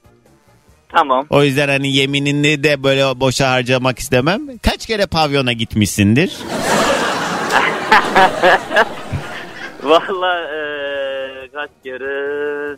[0.88, 1.26] Tamam.
[1.30, 4.40] O yüzden hani yeminini de böyle boşa harcamak istemem.
[4.58, 6.32] Kaç kere pavyona gitmişsindir?
[9.82, 12.76] Valla eee, kaç kere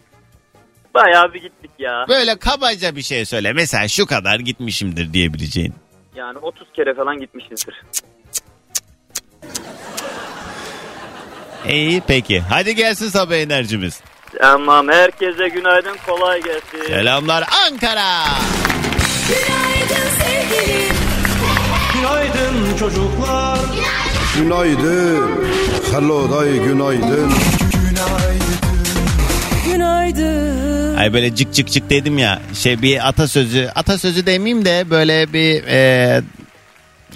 [0.94, 2.04] bayağı bir gittik ya.
[2.08, 3.52] Böyle kabaca bir şey söyle.
[3.52, 5.74] Mesela şu kadar gitmişimdir diyebileceğin.
[6.16, 7.82] Yani 30 kere falan gitmişizdir.
[11.68, 12.40] İyi peki.
[12.40, 14.00] Hadi gelsin sabah enerjimiz.
[14.40, 16.86] Tamam herkese günaydın kolay gelsin.
[16.86, 18.24] Selamlar Ankara.
[19.28, 20.94] Günaydın sevgilim.
[21.94, 23.58] Günaydın çocuklar.
[24.38, 25.44] Günaydın.
[25.92, 27.32] Hello day günaydın.
[29.66, 30.73] Günaydın.
[30.96, 32.42] Ay böyle cık cık cık dedim ya.
[32.54, 33.70] Şey bir atasözü.
[33.74, 36.22] Atasözü demeyeyim de böyle bir e,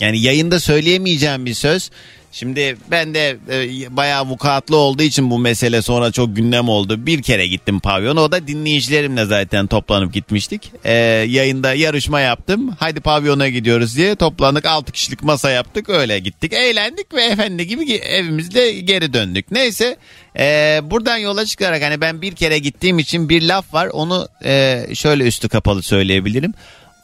[0.01, 1.91] yani yayında söyleyemeyeceğim bir söz.
[2.33, 7.07] Şimdi ben de e, bayağı vukuatlı olduğu için bu mesele sonra çok gündem oldu.
[7.07, 8.21] Bir kere gittim pavyona.
[8.21, 10.73] O da dinleyicilerimle zaten toplanıp gitmiştik.
[10.85, 10.93] E,
[11.29, 12.77] yayında yarışma yaptım.
[12.79, 14.67] Hadi pavyona gidiyoruz diye toplandık.
[14.67, 15.88] 6 kişilik masa yaptık.
[15.88, 16.53] Öyle gittik.
[16.53, 19.51] Eğlendik ve efendi gibi evimizde geri döndük.
[19.51, 19.97] Neyse
[20.38, 23.87] e, buradan yola çıkarak hani ben bir kere gittiğim için bir laf var.
[23.87, 26.55] Onu e, şöyle üstü kapalı söyleyebilirim.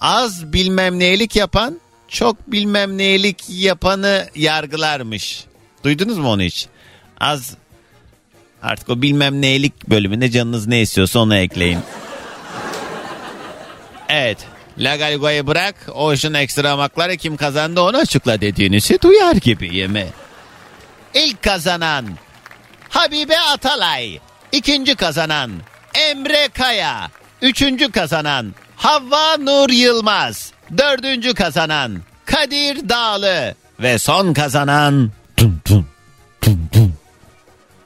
[0.01, 5.45] Az bilmem neylik yapan çok bilmem neylik yapanı yargılarmış.
[5.85, 6.67] Duydunuz mu onu hiç?
[7.21, 7.55] Az
[8.63, 11.79] artık o bilmem neylik bölümüne canınız ne istiyorsa onu ekleyin.
[14.09, 14.39] Evet.
[14.79, 15.75] La Galgo'yu bırak.
[15.95, 20.07] Ocean Extra makları kim kazandı onu açıkla dediğinizi duyar gibi mi?
[21.15, 22.07] İlk kazanan
[22.89, 24.19] Habibe Atalay.
[24.53, 25.53] İkinci kazanan
[25.95, 27.11] Emre Kaya.
[27.43, 30.53] Üçüncü kazanan Havva Nur Yılmaz.
[30.79, 31.93] Dördüncü kazanan
[32.25, 33.55] Kadir Dağlı.
[33.81, 35.87] Ve son kazanan Tum tum,
[36.41, 36.93] tum tum.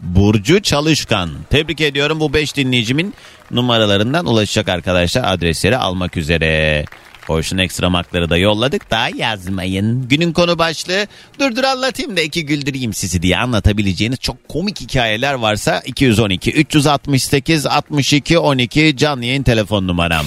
[0.01, 1.31] Burcu Çalışkan.
[1.51, 3.15] Tebrik ediyorum bu 5 dinleyicimin
[3.51, 6.85] numaralarından ulaşacak arkadaşlar adresleri almak üzere.
[7.29, 10.09] Ocean Extra makları da yolladık da yazmayın.
[10.09, 11.07] Günün konu başlığı
[11.41, 17.67] dur dur anlatayım da iki güldüreyim sizi diye anlatabileceğiniz çok komik hikayeler varsa 212 368
[17.67, 20.27] 62 12 canlı yayın telefon numaram.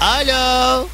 [0.00, 0.86] Alo.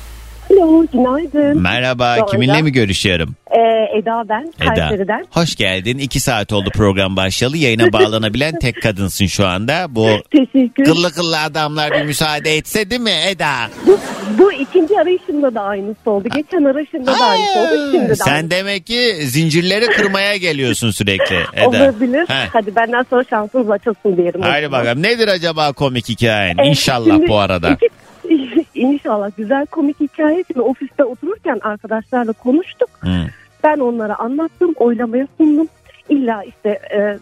[0.50, 1.62] Alo, günaydın.
[1.62, 2.26] Merhaba Sonra?
[2.30, 3.34] kiminle mi görüşüyorum?
[3.50, 4.74] Ee, Eda ben, Eda.
[4.74, 5.24] Kayseri'den.
[5.30, 5.98] Hoş geldin.
[5.98, 7.56] İki saat oldu program başlayalı.
[7.56, 9.86] Yayına bağlanabilen tek kadınsın şu anda.
[9.88, 10.84] Bu Teşekkür.
[10.84, 13.52] kıllı kıllı adamlar bir müsaade etse değil mi Eda?
[13.86, 13.98] Bu,
[14.38, 16.28] bu ikinci arayışımda da aynısı oldu.
[16.34, 17.90] Geçen arayışımda da aynısı oldu.
[17.92, 18.50] Şimdi de Sen aynısı.
[18.50, 21.68] demek ki zincirleri kırmaya geliyorsun sürekli Eda.
[21.68, 22.28] Olabilir.
[22.28, 22.48] He.
[22.52, 24.40] Hadi benden sonra şansınız açılsın diyelim.
[24.42, 24.72] zaman.
[24.72, 26.56] bakalım nedir acaba komik hikayen?
[26.58, 27.70] Ee, İnşallah bu arada.
[27.70, 27.88] iki-
[28.92, 30.44] İnşallah güzel komik hikaye.
[30.46, 32.88] Şimdi ofiste otururken arkadaşlarla konuştuk.
[33.00, 33.08] Hı.
[33.64, 35.68] Ben onlara anlattım, oylamaya sundum.
[36.08, 37.18] İlla işte e,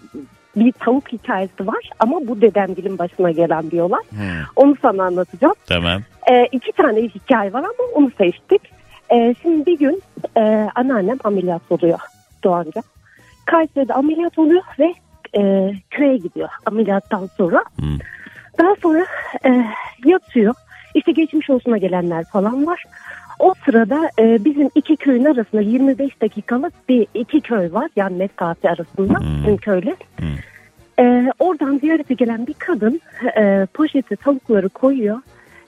[0.57, 4.01] bir tavuk hikayesi var ama bu dedemgilin başına gelen bir olay.
[4.11, 5.55] Hı, Onu sana anlatacağım.
[5.67, 6.01] tamam.
[6.31, 8.63] E, iki tane hikaye var ama onu seçtik.
[9.13, 10.03] E, şimdi bir gün
[10.37, 11.99] e, anneannem ameliyat oluyor
[12.45, 12.83] doğanca.
[13.47, 14.95] Kayseri'de ameliyat oluyor ve
[15.39, 17.65] e, köye gidiyor ameliyattan sonra.
[17.81, 17.87] Hı.
[18.59, 19.07] Daha sonra
[19.47, 19.65] e,
[20.05, 20.55] yatıyor.
[20.95, 22.85] İşte geçmiş olsuna gelenler falan var.
[23.39, 27.91] O sırada e, bizim iki köyün arasında 25 dakikalık bir iki köy var.
[27.97, 29.97] Yani mesafe arasında bizim köyle.
[31.01, 33.01] E, oradan ziyarete gelen bir kadın
[33.39, 35.19] e, poşeti tavukları koyuyor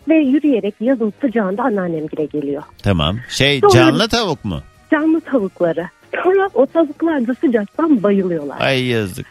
[0.09, 2.63] ve yürüyerek yazın sıcağında anneannemgile geliyor.
[2.83, 3.19] Tamam.
[3.29, 4.61] Şey Sonra- canlı tavuk mu?
[4.91, 5.89] Canlı tavukları.
[6.25, 8.61] Sonra o tavuklar da sıcaktan bayılıyorlar.
[8.61, 9.27] Ay yazık.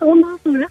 [0.00, 0.66] Ondan sonra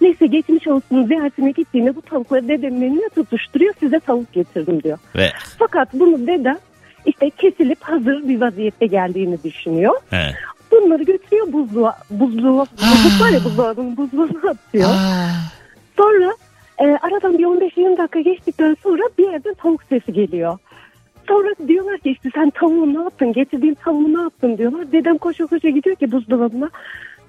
[0.00, 4.98] neyse geçmiş olsun ziyaretine gittiğinde bu tavukları dedemin eline tutuşturuyor size tavuk getirdim diyor.
[5.16, 6.58] Ve Fakat bunu dedem
[7.06, 9.94] işte kesilip hazır bir vaziyette geldiğini düşünüyor.
[10.10, 10.30] he.
[10.72, 14.88] Bunları götürüyor buzluğa, buzluğa, buzluk var ya buzdolabının buzluğuna atıyor.
[15.96, 16.32] Sonra
[16.78, 20.58] e, aradan bir 15-20 dakika geçtikten sonra bir yerden tavuk sesi geliyor.
[21.28, 23.32] Sonra diyorlar ki işte sen tavuğu ne yaptın?
[23.32, 24.92] Getirdiğin tavuğu ne yaptın diyorlar.
[24.92, 26.70] Dedem koşa koşa gidiyor ki buzdolabına.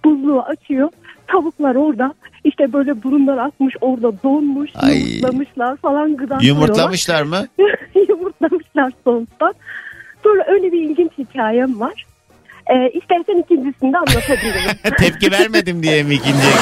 [0.06, 0.90] Buzluğu açıyor.
[1.28, 2.14] Tavuklar orada.
[2.44, 4.70] İşte böyle burunlar akmış orada donmuş.
[4.76, 5.00] Ay.
[5.00, 6.48] Yumurtlamışlar falan gıdaklıyorlar.
[6.48, 7.48] Yumurtlamışlar mı?
[8.10, 9.54] Yumurtlamışlar soğuktan.
[10.24, 12.06] Sonra öyle bir ilginç hikayem var.
[12.70, 14.78] Ee, istersen ikincisini de anlatabilirim.
[14.98, 16.54] Tepki vermedim diye mi ikinciye?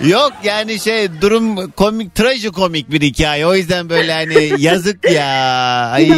[0.10, 3.46] Yok yani şey durum komik trajikomik bir hikaye.
[3.46, 5.26] O yüzden böyle hani yazık ya.
[5.92, 6.08] Ay.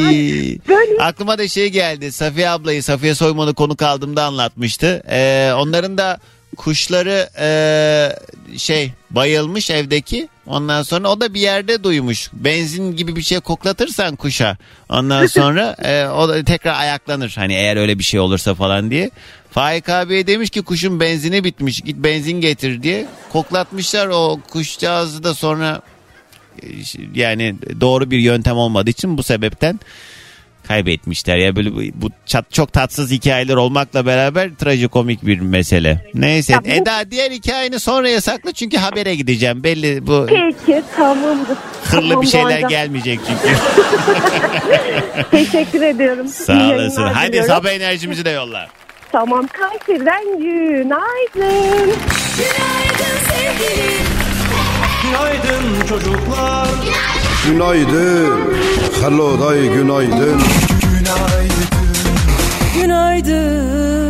[0.68, 2.12] Böyle Aklıma da şey geldi.
[2.12, 5.02] Safiye ablayı Safiye Soyman'ı konuk aldığımda anlatmıştı.
[5.10, 6.18] Ee, onların da
[6.56, 8.16] kuşları ee,
[8.58, 10.28] şey bayılmış evdeki.
[10.46, 12.30] Ondan sonra o da bir yerde duymuş.
[12.32, 14.56] Benzin gibi bir şey koklatırsan kuşa.
[14.88, 17.32] Ondan sonra ee, o da tekrar ayaklanır.
[17.36, 19.10] Hani eğer öyle bir şey olursa falan diye.
[19.50, 21.80] Faik abiye demiş ki kuşun benzini bitmiş.
[21.80, 23.06] Git benzin getir diye.
[23.32, 25.82] Koklatmışlar o kuşcağızı da sonra
[26.62, 26.66] e,
[27.14, 29.80] yani doğru bir yöntem olmadığı için bu sebepten
[30.68, 31.36] kaybetmişler.
[31.36, 36.06] Ya böyle bu, bu çat, çok tatsız hikayeler olmakla beraber trajikomik bir mesele.
[36.14, 39.64] Neyse Ya bu- Eda diğer hikayeni sonraya sakla çünkü habere gideceğim.
[39.64, 41.56] Belli bu peki tamamdır.
[41.84, 42.68] hırlı Tamam, bir şeyler Doğancan.
[42.70, 43.56] gelmeyecek çünkü.
[45.30, 46.28] Teşekkür ediyorum.
[46.28, 47.02] Sağ olasın.
[47.02, 47.48] Hadi diliyorum.
[47.54, 48.68] sabah enerjimizi de yolla.
[49.12, 51.92] Tamam Kayseri'den günaydın.
[52.38, 54.02] Günaydın sevgilim.
[55.02, 57.21] Günaydın çocuklar Günaydın.
[59.02, 60.40] Hello day günaydın.
[62.74, 64.01] Günaydın.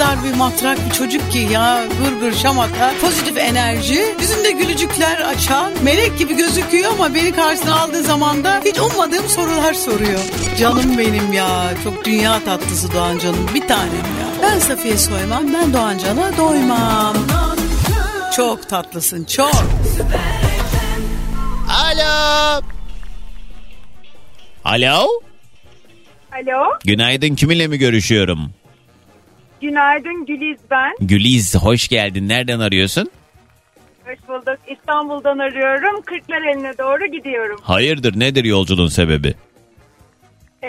[0.00, 5.72] Kadar bir matrak bir çocuk ki ya gır gır şamata pozitif enerji yüzünde gülücükler açan
[5.82, 10.20] melek gibi gözüküyor ama beni karşısına aldığı zaman da hiç ummadığım sorular soruyor.
[10.58, 14.42] Canım benim ya çok dünya tatlısı Doğan canım bir tanem ya.
[14.42, 17.16] Ben Safiye Soymam ben Doğan Can'a doymam.
[18.36, 19.54] Çok tatlısın çok.
[21.68, 22.60] Alo.
[24.64, 25.08] Alo.
[26.32, 28.59] Alo, Günaydın kiminle mi görüşüyorum?
[29.60, 30.92] Günaydın Güliz ben.
[31.00, 32.28] Güliz hoş geldin.
[32.28, 33.10] Nereden arıyorsun?
[34.04, 34.58] Hoş bulduk.
[34.68, 36.02] İstanbul'dan arıyorum.
[36.02, 37.60] Kırklar eline doğru gidiyorum.
[37.62, 39.34] Hayırdır nedir yolculuğun sebebi?
[40.62, 40.68] Ee,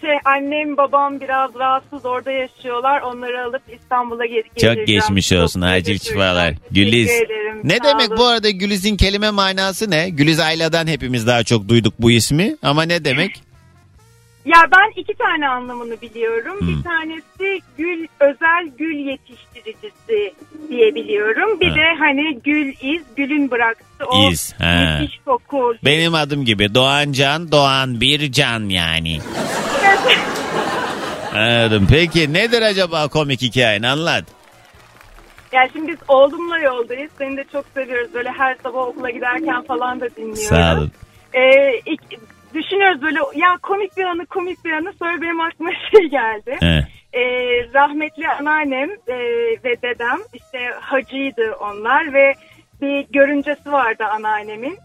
[0.00, 3.00] şey annem babam biraz rahatsız orada yaşıyorlar.
[3.00, 4.76] Onları alıp İstanbul'a ge- geleceğim.
[4.76, 6.54] Çok geçmiş olsun Çok acil şifalar.
[6.70, 7.10] Güliz.
[7.10, 7.60] Ederim.
[7.64, 8.18] Ne Sağ demek olun.
[8.18, 10.08] bu arada Güliz'in kelime manası ne?
[10.10, 13.42] Güliz Ayla'dan hepimiz daha çok duyduk bu ismi ama ne demek?
[14.44, 16.60] Ya ben iki tane anlamını biliyorum.
[16.60, 16.68] Hmm.
[16.68, 20.34] Bir tanesi gül özel gül yetiştiricisi
[20.68, 21.60] diye biliyorum.
[21.60, 21.74] Bir Ha.
[21.76, 24.98] de hani gül iz, gülün bıraktığı o İz, ha.
[25.00, 25.74] müthiş koku.
[25.84, 29.18] Benim adım gibi Doğan Can, Doğan bir can yani.
[31.34, 31.86] Anladım.
[31.90, 34.24] Peki nedir acaba komik hikayen anlat.
[35.52, 37.10] Ya şimdi biz oğlumla yoldayız.
[37.18, 38.14] Seni de çok seviyoruz.
[38.14, 40.42] Böyle her sabah okula giderken falan da dinliyoruz.
[40.42, 40.92] Sağ olun.
[41.34, 44.92] Ee, ilk- düşünüyoruz böyle ya komik bir anı komik bir anı.
[44.98, 46.58] Sonra benim aklıma şey geldi.
[47.14, 47.20] Ee,
[47.74, 49.16] rahmetli anneannem e,
[49.64, 52.34] ve dedem işte hacıydı onlar ve
[52.82, 54.78] bir görüncesi vardı anneannemin.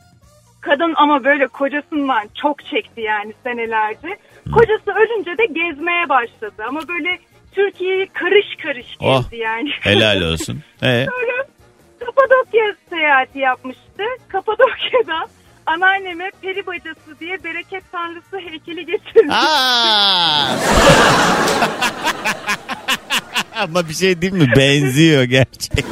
[0.61, 4.17] Kadın ama böyle kocasından çok çekti yani senelerce.
[4.53, 7.19] Kocası ölünce de gezmeye başladı ama böyle
[7.51, 9.69] Türkiye'yi karış karış gezdi Oh, yani.
[9.81, 10.61] Helal olsun.
[10.83, 11.45] Ee, Sonra
[12.05, 14.03] Kapadokya seyahati yapmıştı.
[14.27, 15.25] Kapadokya'da
[15.67, 19.35] anneanneme peri bacası diye bereket tanrısı heykeli getirmiş.
[19.35, 20.49] Aa!
[23.55, 24.47] Ama bir şey değil mi?
[24.57, 25.85] Benziyor gerçek.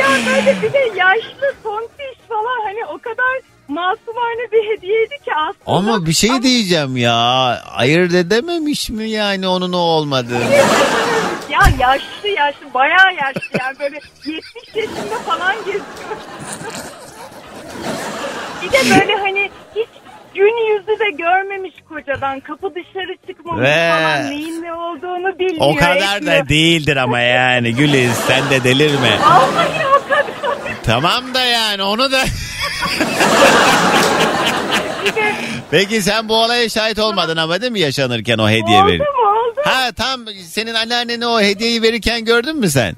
[0.00, 5.64] ya böyle bir de yaşlı tontiş falan hani o kadar masumane bir hediyeydi ki aslında.
[5.78, 7.14] Ama bir şey diyeceğim ya.
[7.76, 10.44] Ayırt edememiş mi yani onun o olmadığını?
[11.50, 14.42] Ya yaşlı yaşlı bayağı yaşlı yani böyle 70
[14.74, 15.84] yaşında falan geziyor.
[18.62, 19.88] Bir de böyle hani hiç
[20.34, 22.40] gün yüzü de görmemiş kocadan.
[22.40, 24.30] Kapı dışarı çıkmamış Ve- falan.
[24.30, 25.56] Neyin ne olduğunu bilmiyor.
[25.60, 26.44] O kadar etmiyor.
[26.44, 29.18] da değildir ama yani Güliz sen de delirme.
[29.20, 30.24] Vallahi o kadar.
[30.84, 32.20] Tamam da yani onu da...
[35.70, 38.98] Peki sen bu olaya şahit olmadın ama değil mi yaşanırken o hediye oldu verir?
[39.00, 39.60] mu oldu?
[39.64, 42.94] Ha tam senin anneanneni o hediyeyi verirken gördün mü sen?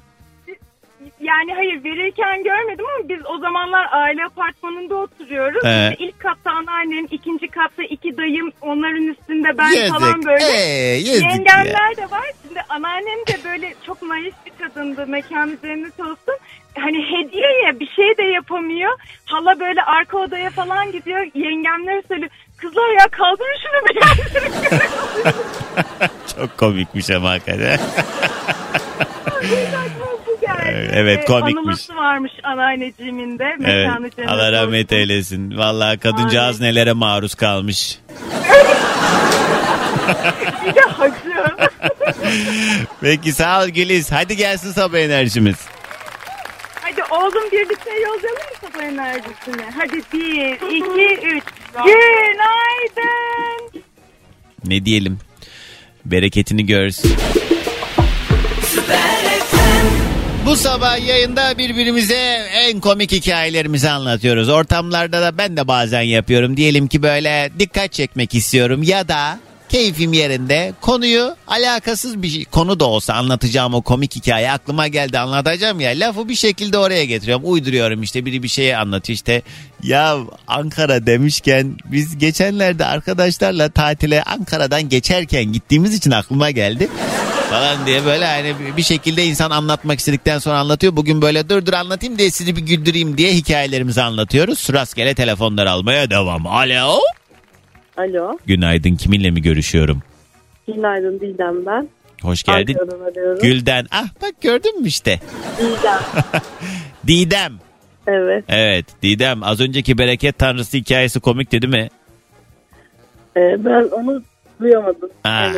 [1.27, 5.65] Yani hayır verirken görmedim ama biz o zamanlar aile apartmanında oturuyoruz.
[5.65, 5.89] He.
[5.91, 9.99] İşte ilk katta anneannem, ikinci katta iki dayım, onların üstünde ben Yazık.
[9.99, 10.45] falan böyle.
[10.45, 12.27] Ee, Yengemler de var.
[12.47, 15.07] Şimdi anneannem de böyle çok naif bir kadındı.
[15.07, 16.37] Mekan üzerine olsun.
[16.79, 18.93] Hani hediye ya bir şey de yapamıyor.
[19.25, 21.27] Hala böyle arka odaya falan gidiyor.
[21.35, 22.31] Yengemler söylüyor.
[22.57, 24.01] Kızlar ya kaldırın şunu bir
[26.37, 27.81] Çok komikmiş ama hakikaten.
[30.47, 30.91] Geldi.
[30.95, 31.57] Evet, komikmiş.
[31.57, 33.57] Anıması varmış anneanneciğimin de.
[33.65, 33.89] Evet.
[34.27, 35.59] Allah rahmet eylesin.
[35.59, 37.99] Vallahi kadıncağız nelere maruz kalmış.
[40.67, 41.71] Bir de hacı.
[43.01, 44.13] Peki sağ ol Güliz.
[44.13, 45.57] Hadi gelsin sabah enerjimiz.
[46.81, 49.63] Hadi oğlum birlikte yollayalım mı sabah enerjisini?
[49.77, 51.45] Hadi bir, iki, üç.
[51.85, 53.83] Günaydın.
[54.65, 55.19] Ne diyelim?
[56.05, 57.17] Bereketini görsün.
[60.47, 64.49] Bu sabah yayında birbirimize en komik hikayelerimizi anlatıyoruz.
[64.49, 66.57] Ortamlarda da ben de bazen yapıyorum.
[66.57, 69.39] Diyelim ki böyle dikkat çekmek istiyorum ya da
[69.69, 75.19] keyfim yerinde konuyu alakasız bir şey, konu da olsa anlatacağım o komik hikaye aklıma geldi
[75.19, 79.43] anlatacağım ya lafı bir şekilde oraya getiriyorum uyduruyorum işte biri bir şeyi anlatıyor işte
[79.83, 86.89] ya Ankara demişken biz geçenlerde arkadaşlarla tatile Ankara'dan geçerken gittiğimiz için aklıma geldi
[87.51, 90.97] falan diye böyle hani bir şekilde insan anlatmak istedikten sonra anlatıyor.
[90.97, 94.69] Bugün böyle dur dur anlatayım diye sizi bir güldüreyim diye hikayelerimizi anlatıyoruz.
[94.73, 96.47] Rastgele telefonlar almaya devam.
[96.47, 96.99] Alo.
[97.97, 98.39] Alo.
[98.47, 100.03] Günaydın kiminle mi görüşüyorum?
[100.67, 101.89] Günaydın Didem ben.
[102.23, 102.79] Hoş geldin.
[103.43, 103.87] Gülden.
[103.91, 105.21] Ah bak gördün mü işte.
[105.59, 105.99] Didem.
[107.07, 107.53] Didem.
[108.07, 108.45] Evet.
[108.49, 111.89] Evet Didem az önceki bereket tanrısı hikayesi komikti değil mi?
[113.37, 114.23] Ee, ben onu
[114.61, 115.11] duyamadım.
[115.25, 115.53] Aa,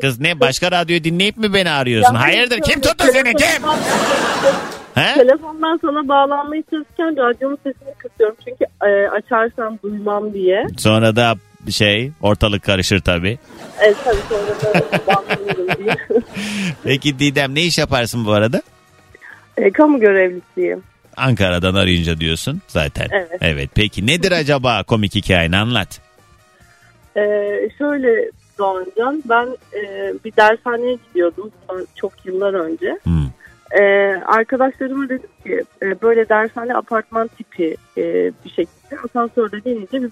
[0.00, 2.14] kız ne başka radyo dinleyip mi beni arıyorsun?
[2.14, 3.36] Ya, Hayırdır kim tuttu seni kim?
[3.38, 3.78] telefondan-
[4.94, 5.14] He?
[5.14, 8.36] Telefondan sana bağlanmaya çalışırken radyonun sesini kısıyorum.
[8.48, 10.66] Çünkü e, açarsam duymam diye.
[10.78, 11.34] Sonra da
[11.70, 13.38] şey ortalık karışır tabii.
[13.80, 15.96] Evet tabii sonra da bağlanırım diye.
[16.84, 18.62] Peki Didem ne iş yaparsın bu arada?
[19.56, 20.82] E, kamu görevlisiyim.
[21.16, 23.08] Ankara'dan arayınca diyorsun zaten.
[23.40, 23.70] Evet.
[23.74, 26.00] Peki nedir acaba komik hikayeni anlat.
[27.16, 27.22] E,
[27.78, 31.50] şöyle Doğancan ben e, bir dershaneye gidiyordum
[31.94, 32.98] çok yıllar önce.
[33.02, 33.26] Hmm.
[33.80, 33.82] E,
[34.26, 38.02] arkadaşlarıma dedim ki e, böyle dershane apartman tipi e,
[38.44, 40.10] bir şekilde asansörde denince bir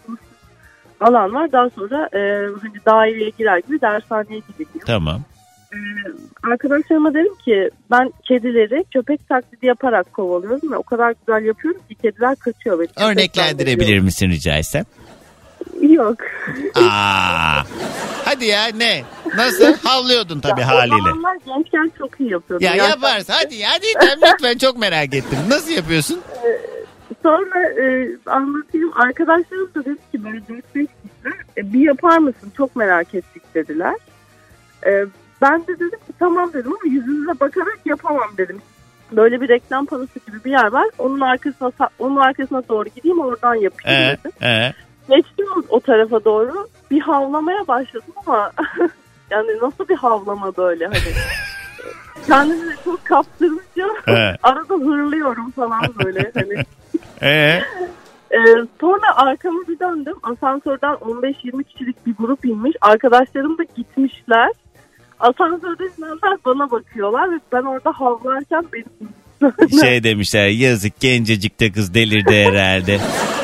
[1.01, 1.53] alan var.
[1.53, 2.19] Daha sonra e,
[2.63, 4.87] hani daireye girer gibi dershaneye gidiliyor.
[4.87, 5.21] Tamam.
[6.43, 11.95] Arkadaşlarıma dedim ki ben kedileri köpek taklidi yaparak kovalıyorum ve o kadar güzel yapıyorum ki
[11.95, 12.79] kediler kaçıyor.
[12.79, 14.85] Ve Örneklendirebilir misin rica etsem?
[15.81, 16.17] Yok.
[16.75, 17.63] Aa.
[18.25, 19.05] Hadi ya ne?
[19.37, 19.75] Nasıl?
[19.85, 20.97] Havlıyordun tabii Ya, haliyle.
[20.97, 22.67] Zamanlar gençken çok iyi yapıyordum.
[22.67, 25.39] Ya Yaştan- yaparsın hadi hadi Didem lütfen çok merak ettim.
[25.49, 26.21] Nasıl yapıyorsun?
[27.23, 28.93] Sonra e, anlatayım.
[28.97, 32.53] Arkadaşlarım da dedi ki böyle 4-5 kişiler e, bir yapar mısın?
[32.57, 33.95] Çok merak ettik dediler.
[34.87, 34.91] E,
[35.43, 38.59] ben de dedim ki tamam dedim ama yüzünüze bakarak yapamam dedim.
[39.13, 40.87] Böyle bir reklam panosu gibi bir yer var.
[40.99, 44.33] Onun arkasına onun arkasına doğru gideyim oradan yapayım Ee, dedim.
[44.43, 44.73] ee.
[45.11, 46.69] Geçtim o, tarafa doğru.
[46.91, 48.53] Bir havlamaya başladım ama
[49.31, 50.97] yani nasıl bir havlama böyle hani.
[52.27, 53.87] Kendimi çok kaptırınca
[54.43, 56.65] arada hırlıyorum falan böyle hani.
[57.23, 57.63] Ee?
[58.31, 60.17] Ee, sonra arkamı bir döndüm.
[60.23, 62.77] Asansörden 15-20 kişilik bir grup inmiş.
[62.81, 64.51] Arkadaşlarım da gitmişler.
[65.21, 69.13] Asansörde inenler bana bakıyorlar ve ben orada havlarken benim
[69.81, 72.99] Şey demişler yazık gencecik de kız delirdi herhalde.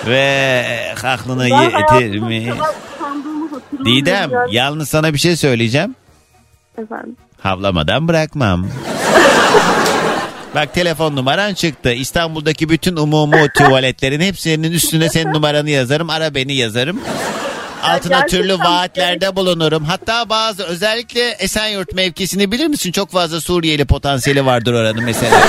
[0.06, 0.64] Ve
[1.04, 2.46] aklına Ben yetir hayatımda mi?
[2.50, 4.54] bu kadar utandığımı hatırlamıyorum Didem yani.
[4.54, 5.94] yalnız sana bir şey söyleyeceğim.
[6.78, 7.16] Efendim.
[7.40, 8.66] Havlamadan bırakmam.
[10.54, 11.92] Bak telefon numaran çıktı.
[11.92, 16.10] İstanbul'daki bütün umumi tuvaletlerin hepsinin üstüne senin numaranı yazarım.
[16.10, 17.00] Ara beni yazarım.
[17.94, 19.84] Altına türlü vaatlerde bulunurum.
[19.84, 22.92] Hatta bazı özellikle Esenyurt mevkisini bilir misin?
[22.92, 25.40] Çok fazla Suriyeli potansiyeli vardır oranın mesela.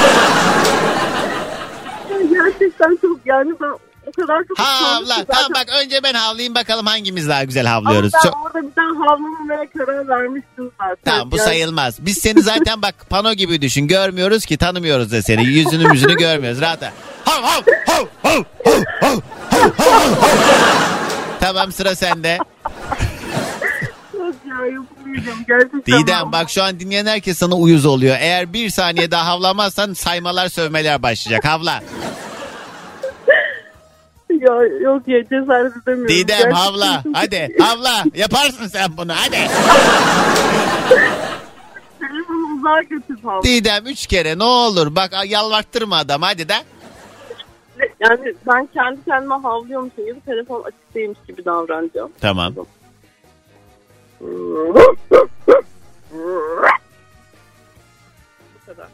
[2.31, 3.67] Gerçekten çok yani ben
[4.07, 5.15] o kadar çok Havla.
[5.15, 8.11] ki Tamam zaten- bak önce ben havlayayım bakalım hangimiz daha güzel Ama havlıyoruz.
[8.13, 10.97] ben Çok- orada bir daha havlamamaya karar vermiştim zaten.
[11.05, 12.05] Tamam bu Yani- sayılmaz.
[12.05, 13.88] Biz seni zaten bak pano gibi düşün.
[13.88, 15.43] Görmüyoruz ki tanımıyoruz da seni.
[15.45, 16.61] Yüzünü yüzünü görmüyoruz.
[16.61, 16.81] Rahat
[17.25, 19.19] hav hav hav hav hav hav
[19.79, 21.06] hav hav.
[21.39, 22.38] Tamam sıra sende.
[24.13, 25.81] Yok ya yapamayacağım gerçekten.
[26.03, 28.15] Didem bak şu an dinleyen herkes sana uyuz oluyor.
[28.19, 31.45] Eğer bir saniye daha havlamazsan saymalar sövmeler başlayacak.
[31.45, 31.81] Havla.
[34.29, 36.07] Ya yok ya cesaret edemiyorum.
[36.07, 37.03] Didem Gerçekten havla.
[37.13, 38.03] Hadi havla.
[38.15, 39.38] Yaparsın sen bunu hadi.
[41.99, 43.43] Telefonu uzağa götür havla.
[43.43, 44.95] Didem üç kere ne olur.
[44.95, 46.55] Bak yalvarttırma adam hadi de.
[47.99, 52.11] Yani ben kendi kendime havlıyormuşum gibi telefon açık değilmiş gibi davranacağım.
[52.21, 52.53] Tamam.
[52.55, 52.65] Bu
[58.65, 58.88] kadar.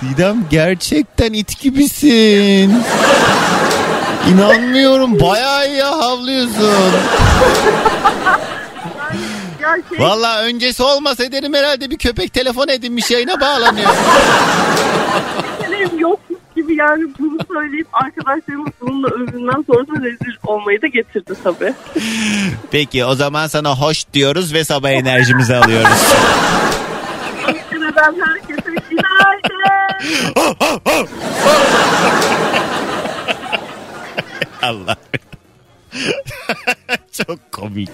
[0.00, 2.82] Didem gerçekten it gibisin.
[4.30, 6.92] İnanmıyorum bayağı iyi havlıyorsun.
[9.60, 13.90] Ya şey Valla öncesi olmasa derim herhalde bir köpek telefon edinmiş yayına bağlanıyor.
[15.60, 16.00] senem
[16.72, 21.74] gibi yani bunu söyleyip arkadaşlarımın bununla övünden sonra rezil olmayı da getirdi tabii.
[22.70, 26.12] Peki o zaman sana hoş diyoruz ve sabah enerjimizi alıyoruz.
[27.72, 29.52] Neden herkese günaydın.
[34.62, 34.96] Allah.
[37.12, 37.90] Çok komik.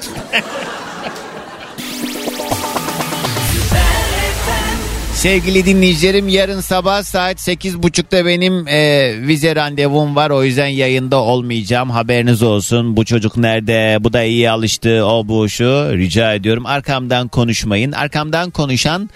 [5.18, 10.30] Sevgili dinleyicilerim yarın sabah saat 8.30'da benim e, vize randevum var.
[10.30, 11.90] O yüzden yayında olmayacağım.
[11.90, 12.96] Haberiniz olsun.
[12.96, 13.96] Bu çocuk nerede?
[14.00, 15.04] Bu da iyi alıştı.
[15.04, 15.64] O bu şu.
[15.92, 16.66] Rica ediyorum.
[16.66, 17.92] Arkamdan konuşmayın.
[17.92, 19.10] Arkamdan konuşan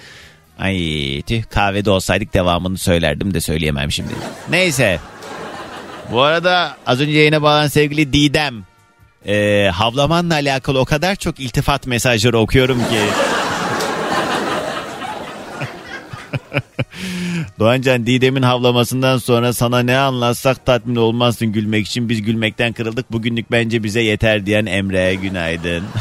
[0.58, 0.76] Ay
[1.26, 4.12] tüh kahvede olsaydık devamını söylerdim de söyleyemem şimdi.
[4.50, 5.00] Neyse.
[6.12, 8.64] Bu arada az önce yayına bağlanan sevgili Didem.
[9.26, 13.00] E, havlamanla alakalı o kadar çok iltifat mesajları okuyorum ki.
[17.58, 22.08] Doğancan Didem'in havlamasından sonra sana ne anlatsak tatmin olmazsın gülmek için.
[22.08, 23.12] Biz gülmekten kırıldık.
[23.12, 25.84] Bugünlük bence bize yeter diyen Emre günaydın.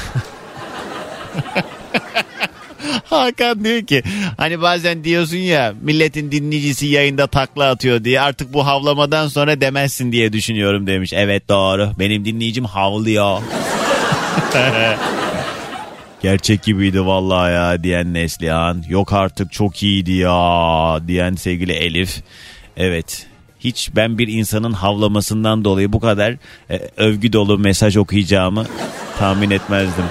[3.05, 4.03] Hakan diyor ki
[4.37, 10.11] hani bazen diyorsun ya milletin dinleyicisi yayında takla atıyor diye artık bu havlamadan sonra demezsin
[10.11, 11.13] diye düşünüyorum demiş.
[11.13, 13.41] Evet doğru benim dinleyicim havlıyor.
[16.21, 18.83] Gerçek gibiydi vallahi ya diyen Neslihan.
[18.89, 22.23] Yok artık çok iyiydi ya diyen sevgili Elif.
[22.77, 23.27] Evet
[23.59, 26.35] hiç ben bir insanın havlamasından dolayı bu kadar
[26.69, 28.65] e, övgü dolu mesaj okuyacağımı
[29.19, 30.05] tahmin etmezdim.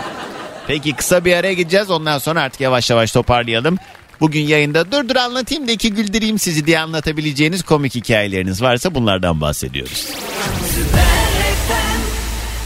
[0.67, 3.79] Peki kısa bir araya gideceğiz ondan sonra artık yavaş yavaş toparlayalım.
[4.21, 9.41] Bugün yayında dur dur anlatayım da iki güldüreyim sizi diye anlatabileceğiniz komik hikayeleriniz varsa bunlardan
[9.41, 10.07] bahsediyoruz.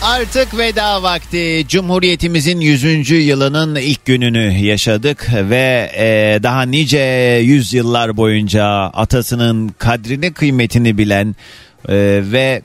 [0.04, 1.64] Artık veda vakti.
[1.68, 3.10] Cumhuriyetimizin 100.
[3.10, 6.98] yılının ilk gününü yaşadık ve e, daha nice
[7.42, 11.36] yüzyıllar boyunca atasının kadrini kıymetini bilen
[11.88, 12.62] e, ve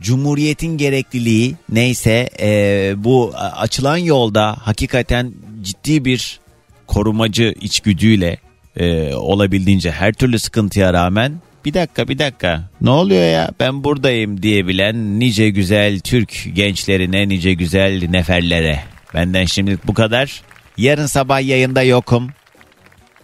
[0.00, 5.32] Cumhuriyetin gerekliliği neyse e, bu açılan yolda hakikaten
[5.62, 6.40] ciddi bir
[6.86, 8.36] korumacı içgüdüyle
[8.76, 14.42] e, olabildiğince her türlü sıkıntıya rağmen bir dakika bir dakika ne oluyor ya ben buradayım
[14.42, 18.80] diyebilen nice güzel Türk gençlerine nice güzel neferlere.
[19.14, 20.42] Benden şimdilik bu kadar.
[20.76, 22.30] Yarın sabah yayında yokum.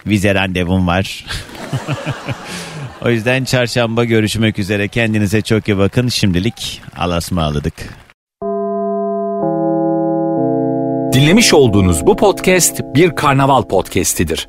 [0.07, 1.27] Vize randevum var.
[3.05, 4.89] o yüzden çarşamba görüşmek üzere.
[4.89, 6.09] Kendinize çok iyi bakın.
[6.09, 7.75] Şimdilik alasmaladık.
[11.13, 14.49] Dinlemiş olduğunuz bu podcast bir karnaval podcastidir.